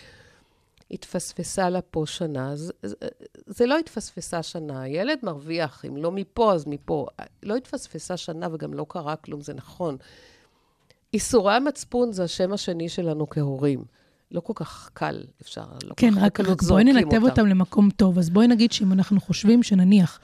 התפספסה 0.91 1.69
לה 1.69 1.81
פה 1.81 2.03
שנה. 2.05 2.55
זה, 2.55 2.73
זה, 2.83 2.95
זה 3.45 3.65
לא 3.65 3.77
התפספסה 3.77 4.43
שנה, 4.43 4.81
הילד 4.81 5.19
מרוויח, 5.23 5.85
אם 5.87 5.97
לא 5.97 6.11
מפה, 6.11 6.53
אז 6.53 6.67
מפה. 6.67 7.07
לא 7.43 7.55
התפספסה 7.55 8.17
שנה 8.17 8.47
וגם 8.51 8.73
לא 8.73 8.85
קרה 8.89 9.15
כלום, 9.15 9.41
זה 9.41 9.53
נכון. 9.53 9.97
איסורי 11.13 11.53
המצפון 11.53 12.11
זה 12.11 12.23
השם 12.23 12.53
השני 12.53 12.89
שלנו 12.89 13.29
כהורים. 13.29 13.83
לא 14.31 14.39
כל 14.39 14.53
כך 14.55 14.89
קל, 14.93 15.23
אפשר, 15.41 15.65
לא 15.83 15.93
כן, 15.97 16.09
כל 16.09 16.15
כך 16.15 16.23
רק, 16.23 16.31
בקלות 16.31 16.49
רק 16.51 16.61
בואי 16.61 16.83
זורקים 16.83 16.97
ננתב 16.97 17.23
אותם 17.23 17.47
למקום 17.47 17.89
טוב. 17.89 18.17
אז 18.17 18.29
בואי 18.29 18.47
נגיד 18.47 18.71
שאם 18.71 18.93
אנחנו 18.93 19.21
חושבים 19.21 19.63
שנניח 19.63 20.19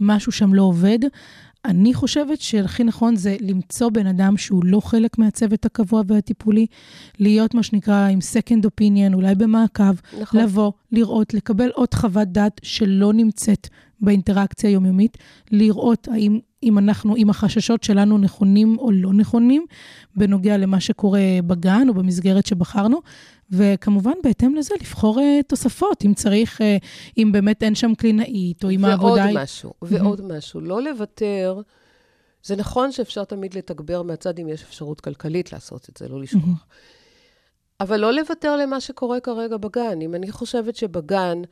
משהו 0.00 0.32
שם 0.32 0.54
לא 0.54 0.62
עובד, 0.62 0.98
אני 1.64 1.94
חושבת 1.94 2.40
שהכי 2.40 2.84
נכון 2.84 3.16
זה 3.16 3.36
למצוא 3.40 3.90
בן 3.90 4.06
אדם 4.06 4.36
שהוא 4.36 4.64
לא 4.64 4.80
חלק 4.80 5.18
מהצוות 5.18 5.66
הקבוע 5.66 6.02
והטיפולי, 6.06 6.66
להיות 7.18 7.54
מה 7.54 7.62
שנקרא 7.62 8.08
עם 8.08 8.18
second 8.18 8.62
opinion, 8.64 9.14
אולי 9.14 9.34
במעקב, 9.34 9.92
נכון. 10.20 10.40
לבוא, 10.40 10.72
לראות, 10.92 11.34
לקבל 11.34 11.70
עוד 11.70 11.94
חוות 11.94 12.28
דעת 12.28 12.60
שלא 12.62 13.12
נמצאת 13.12 13.68
באינטראקציה 14.00 14.70
היומיומית, 14.70 15.18
לראות 15.50 16.08
האם 16.08 16.40
אם 16.62 16.78
אנחנו, 16.78 17.16
אם 17.16 17.30
החששות 17.30 17.82
שלנו 17.82 18.18
נכונים 18.18 18.78
או 18.78 18.90
לא 18.92 19.12
נכונים, 19.12 19.66
בנוגע 20.16 20.56
למה 20.56 20.80
שקורה 20.80 21.20
בגן 21.46 21.88
או 21.88 21.94
במסגרת 21.94 22.46
שבחרנו, 22.46 23.00
וכמובן, 23.50 24.12
בהתאם 24.24 24.54
לזה, 24.54 24.74
לבחור 24.80 25.18
uh, 25.18 25.22
תוספות, 25.46 26.04
אם 26.04 26.14
צריך, 26.14 26.60
uh, 26.60 26.64
אם 27.18 27.32
באמת 27.32 27.62
אין 27.62 27.74
שם 27.74 27.94
קלינאית, 27.94 28.64
או 28.64 28.70
אם 28.70 28.84
העבודה 28.84 29.14
ועוד 29.14 29.26
היא... 29.26 29.38
משהו, 29.38 29.72
ועוד 29.82 30.22
משהו. 30.36 30.60
לא 30.60 30.82
לוותר, 30.82 31.60
זה 32.42 32.56
נכון 32.56 32.92
שאפשר 32.92 33.24
תמיד 33.24 33.54
לתגבר 33.54 34.02
מהצד 34.02 34.38
אם 34.38 34.48
יש 34.48 34.62
אפשרות 34.62 35.00
כלכלית 35.00 35.52
לעשות 35.52 35.88
את 35.88 35.96
זה, 35.96 36.08
לא 36.08 36.20
לשכוח. 36.20 36.66
אבל 37.80 38.00
לא 38.00 38.12
לוותר 38.12 38.56
למה 38.56 38.80
שקורה 38.80 39.20
כרגע 39.20 39.56
בגן. 39.56 40.00
אם 40.00 40.14
אני 40.14 40.32
חושבת 40.32 40.76
שבגן 40.76 41.42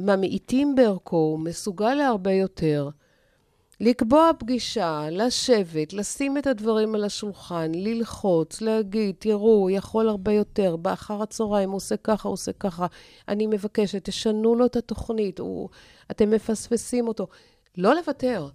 ממעיטים 0.00 0.74
בערכו, 0.74 1.16
הוא 1.16 1.38
מסוגל 1.38 1.94
להרבה 1.94 2.32
יותר, 2.32 2.88
לקבוע 3.80 4.30
פגישה, 4.38 5.06
לשבת, 5.10 5.92
לשים 5.92 6.38
את 6.38 6.46
הדברים 6.46 6.94
על 6.94 7.04
השולחן, 7.04 7.72
ללחוץ, 7.74 8.60
להגיד, 8.60 9.14
תראו, 9.18 9.52
הוא 9.52 9.70
יכול 9.70 10.08
הרבה 10.08 10.32
יותר, 10.32 10.76
באחר 10.76 11.22
הצהריים 11.22 11.70
הוא 11.70 11.76
עושה 11.76 11.96
ככה, 11.96 12.28
הוא 12.28 12.32
עושה 12.32 12.52
ככה, 12.52 12.86
אני 13.28 13.46
מבקשת, 13.46 14.04
תשנו 14.04 14.54
לו 14.54 14.66
את 14.66 14.76
התוכנית, 14.76 15.38
הוא, 15.38 15.68
אתם 16.10 16.30
מפספסים 16.30 17.08
אותו. 17.08 17.26
לא 17.76 17.94
לוותר. 17.94 18.48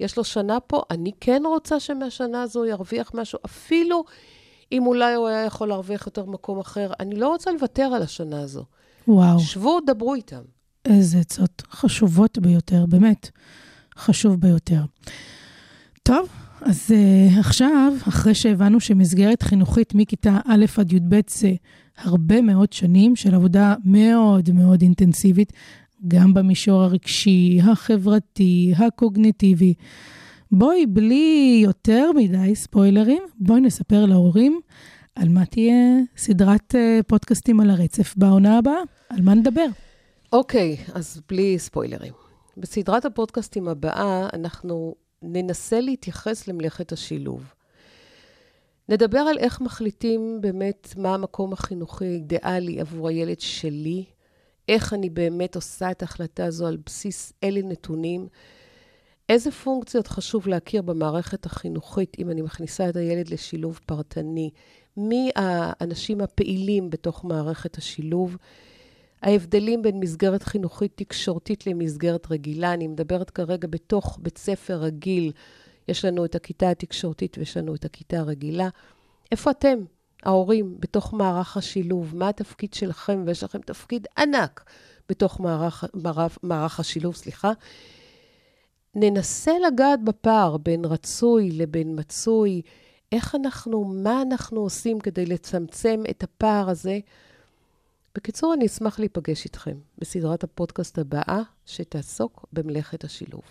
יש 0.00 0.16
לו 0.16 0.24
שנה 0.24 0.60
פה, 0.60 0.82
אני 0.90 1.12
כן 1.20 1.42
רוצה 1.46 1.80
שמהשנה 1.80 2.42
הזו 2.42 2.64
ירוויח 2.64 3.10
משהו, 3.14 3.38
אפילו 3.44 4.04
אם 4.72 4.86
אולי 4.86 5.14
הוא 5.14 5.28
היה 5.28 5.44
יכול 5.44 5.68
להרוויח 5.68 6.06
יותר 6.06 6.24
במקום 6.24 6.58
אחר, 6.58 6.92
אני 7.00 7.14
לא 7.14 7.28
רוצה 7.28 7.50
לוותר 7.50 7.82
על 7.82 8.02
השנה 8.02 8.42
הזו. 8.42 8.64
וואו, 9.08 9.38
שבו, 9.38 9.78
דברו 9.86 10.14
איתם. 10.14 10.42
איזה 10.88 11.18
עצות 11.18 11.62
חשובות 11.70 12.38
ביותר, 12.38 12.86
באמת, 12.86 13.30
חשוב 13.96 14.40
ביותר. 14.40 14.82
טוב, 16.02 16.28
אז 16.60 16.90
uh, 16.90 17.38
עכשיו, 17.38 17.92
אחרי 18.08 18.34
שהבנו 18.34 18.80
שמסגרת 18.80 19.42
חינוכית 19.42 19.94
מכיתה 19.94 20.38
א' 20.46 20.64
עד 20.76 20.92
י"ב 20.92 21.20
זה 21.28 21.52
הרבה 21.98 22.42
מאוד 22.42 22.72
שנים 22.72 23.16
של 23.16 23.34
עבודה 23.34 23.74
מאוד 23.84 24.50
מאוד 24.50 24.82
אינטנסיבית, 24.82 25.52
גם 26.08 26.34
במישור 26.34 26.82
הרגשי, 26.82 27.58
החברתי, 27.62 28.72
הקוגניטיבי. 28.76 29.74
בואי, 30.52 30.86
בלי 30.86 31.60
יותר 31.64 32.10
מדי 32.16 32.54
ספוילרים, 32.54 33.22
בואי 33.40 33.60
נספר 33.60 34.06
להורים 34.06 34.60
על 35.14 35.28
מה 35.28 35.44
תהיה 35.44 35.98
סדרת 36.16 36.74
uh, 36.74 37.02
פודקאסטים 37.02 37.60
על 37.60 37.70
הרצף 37.70 38.14
בעונה 38.16 38.58
הבאה, 38.58 38.80
על 39.08 39.22
מה 39.22 39.34
נדבר. 39.34 39.66
אוקיי, 40.32 40.76
אז 40.94 41.20
בלי 41.28 41.58
ספוילרים. 41.58 42.12
בסדרת 42.56 43.04
הפודקאסטים 43.04 43.68
הבאה, 43.68 44.28
אנחנו 44.32 44.94
ננסה 45.22 45.80
להתייחס 45.80 46.48
למלאכת 46.48 46.92
השילוב. 46.92 47.54
נדבר 48.88 49.18
על 49.18 49.38
איך 49.38 49.60
מחליטים 49.60 50.38
באמת 50.40 50.94
מה 50.96 51.14
המקום 51.14 51.52
החינוכי 51.52 52.04
האידיאלי 52.04 52.80
עבור 52.80 53.08
הילד 53.08 53.40
שלי, 53.40 54.04
איך 54.68 54.94
אני 54.94 55.10
באמת 55.10 55.56
עושה 55.56 55.90
את 55.90 56.02
ההחלטה 56.02 56.44
הזו 56.44 56.66
על 56.66 56.76
בסיס 56.86 57.32
אלה 57.44 57.60
נתונים, 57.62 58.28
איזה 59.28 59.50
פונקציות 59.50 60.06
חשוב 60.06 60.48
להכיר 60.48 60.82
במערכת 60.82 61.46
החינוכית 61.46 62.16
אם 62.18 62.30
אני 62.30 62.42
מכניסה 62.42 62.88
את 62.88 62.96
הילד 62.96 63.28
לשילוב 63.28 63.80
פרטני, 63.86 64.50
מי 64.96 65.30
האנשים 65.36 66.20
הפעילים 66.20 66.90
בתוך 66.90 67.24
מערכת 67.24 67.76
השילוב, 67.78 68.36
ההבדלים 69.22 69.82
בין 69.82 70.00
מסגרת 70.00 70.42
חינוכית 70.42 70.92
תקשורתית 70.94 71.66
למסגרת 71.66 72.26
רגילה, 72.30 72.74
אני 72.74 72.86
מדברת 72.86 73.30
כרגע 73.30 73.68
בתוך 73.70 74.18
בית 74.22 74.38
ספר 74.38 74.76
רגיל, 74.76 75.32
יש 75.88 76.04
לנו 76.04 76.24
את 76.24 76.34
הכיתה 76.34 76.70
התקשורתית 76.70 77.38
ויש 77.38 77.56
לנו 77.56 77.74
את 77.74 77.84
הכיתה 77.84 78.18
הרגילה. 78.18 78.68
איפה 79.32 79.50
אתם, 79.50 79.78
ההורים, 80.22 80.76
בתוך 80.80 81.14
מערך 81.14 81.56
השילוב? 81.56 82.16
מה 82.16 82.28
התפקיד 82.28 82.74
שלכם? 82.74 83.24
ויש 83.26 83.44
לכם 83.44 83.58
תפקיד 83.58 84.06
ענק 84.18 84.64
בתוך 85.08 85.40
מערך, 85.40 85.84
מערך, 85.94 86.38
מערך 86.42 86.80
השילוב, 86.80 87.14
סליחה. 87.14 87.52
ננסה 88.94 89.52
לגעת 89.66 90.04
בפער 90.04 90.56
בין 90.56 90.84
רצוי 90.84 91.50
לבין 91.50 91.98
מצוי, 91.98 92.62
איך 93.12 93.34
אנחנו, 93.34 93.84
מה 93.84 94.22
אנחנו 94.22 94.60
עושים 94.60 95.00
כדי 95.00 95.26
לצמצם 95.26 96.02
את 96.10 96.22
הפער 96.22 96.70
הזה. 96.70 96.98
בקיצור, 98.18 98.54
אני 98.54 98.66
אשמח 98.66 98.98
להיפגש 98.98 99.44
איתכם 99.44 99.76
בסדרת 99.98 100.44
הפודקאסט 100.44 100.98
הבאה, 100.98 101.42
שתעסוק 101.66 102.46
במלאכת 102.52 103.04
השילוב. 103.04 103.42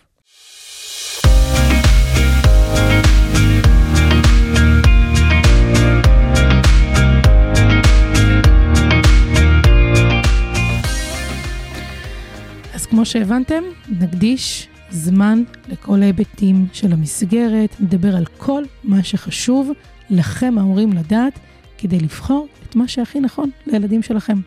אז 12.73 12.85
כמו 12.85 13.05
שהבנתם, 13.05 13.63
נקדיש 13.89 14.67
זמן 14.89 15.43
לכל 15.67 16.01
ההיבטים 16.01 16.67
של 16.73 16.93
המסגרת, 16.93 17.79
נדבר 17.79 18.15
על 18.15 18.25
כל 18.25 18.63
מה 18.83 19.03
שחשוב 19.03 19.71
לכם, 20.09 20.57
ההורים, 20.57 20.93
לדעת, 20.93 21.39
כדי 21.77 21.99
לבחור 21.99 22.47
את 22.69 22.75
מה 22.75 22.87
שהכי 22.87 23.19
נכון 23.19 23.49
לילדים 23.67 24.03
שלכם. 24.03 24.37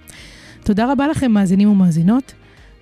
תודה 0.64 0.92
רבה 0.92 1.08
לכם, 1.08 1.32
מאזינים 1.32 1.70
ומאזינות. 1.70 2.32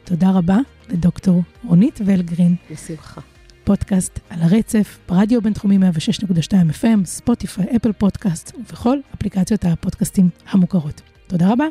תודה 0.05 0.31
רבה 0.31 0.59
לדוקטור 0.89 1.43
רונית 1.65 2.01
ולגרין, 2.05 2.55
בשמחה. 2.71 3.21
פודקאסט 3.65 4.21
על 4.31 4.39
הרצף, 4.43 4.99
ברדיו 5.09 5.43
בינתחומי 5.43 5.79
106.2 5.79 6.51
FM, 6.83 7.05
ספוטיפיי, 7.05 7.67
אפל 7.77 7.93
פודקאסט 7.93 8.53
ובכל 8.59 8.99
אפליקציות 9.15 9.65
הפודקאסטים 9.65 10.29
המוכרות. 10.51 11.01
תודה 11.27 11.53
רבה. 11.53 11.65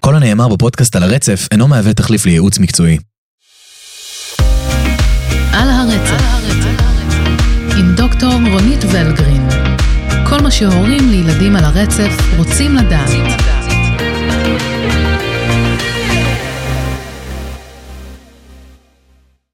כל 0.00 0.14
הנאמר 0.14 0.48
בפודקאסט 0.48 0.96
על 0.96 1.02
הרצף 1.02 1.48
אינו 1.52 1.68
מהווה 1.68 1.94
תחליף 1.94 2.26
לייעוץ 2.26 2.58
מקצועי. 2.58 2.98
על 5.52 5.70
הרצף, 5.70 6.22
עם 7.78 7.94
דוקטור 7.96 8.32
רונית 8.32 8.84
ולגרין. 8.84 9.67
כל 10.28 10.42
מה 10.42 10.50
שהורים 10.50 11.10
לילדים 11.10 11.56
על 11.56 11.64
הרצף 11.64 12.36
רוצים 12.36 12.74
לדעת. 12.74 13.57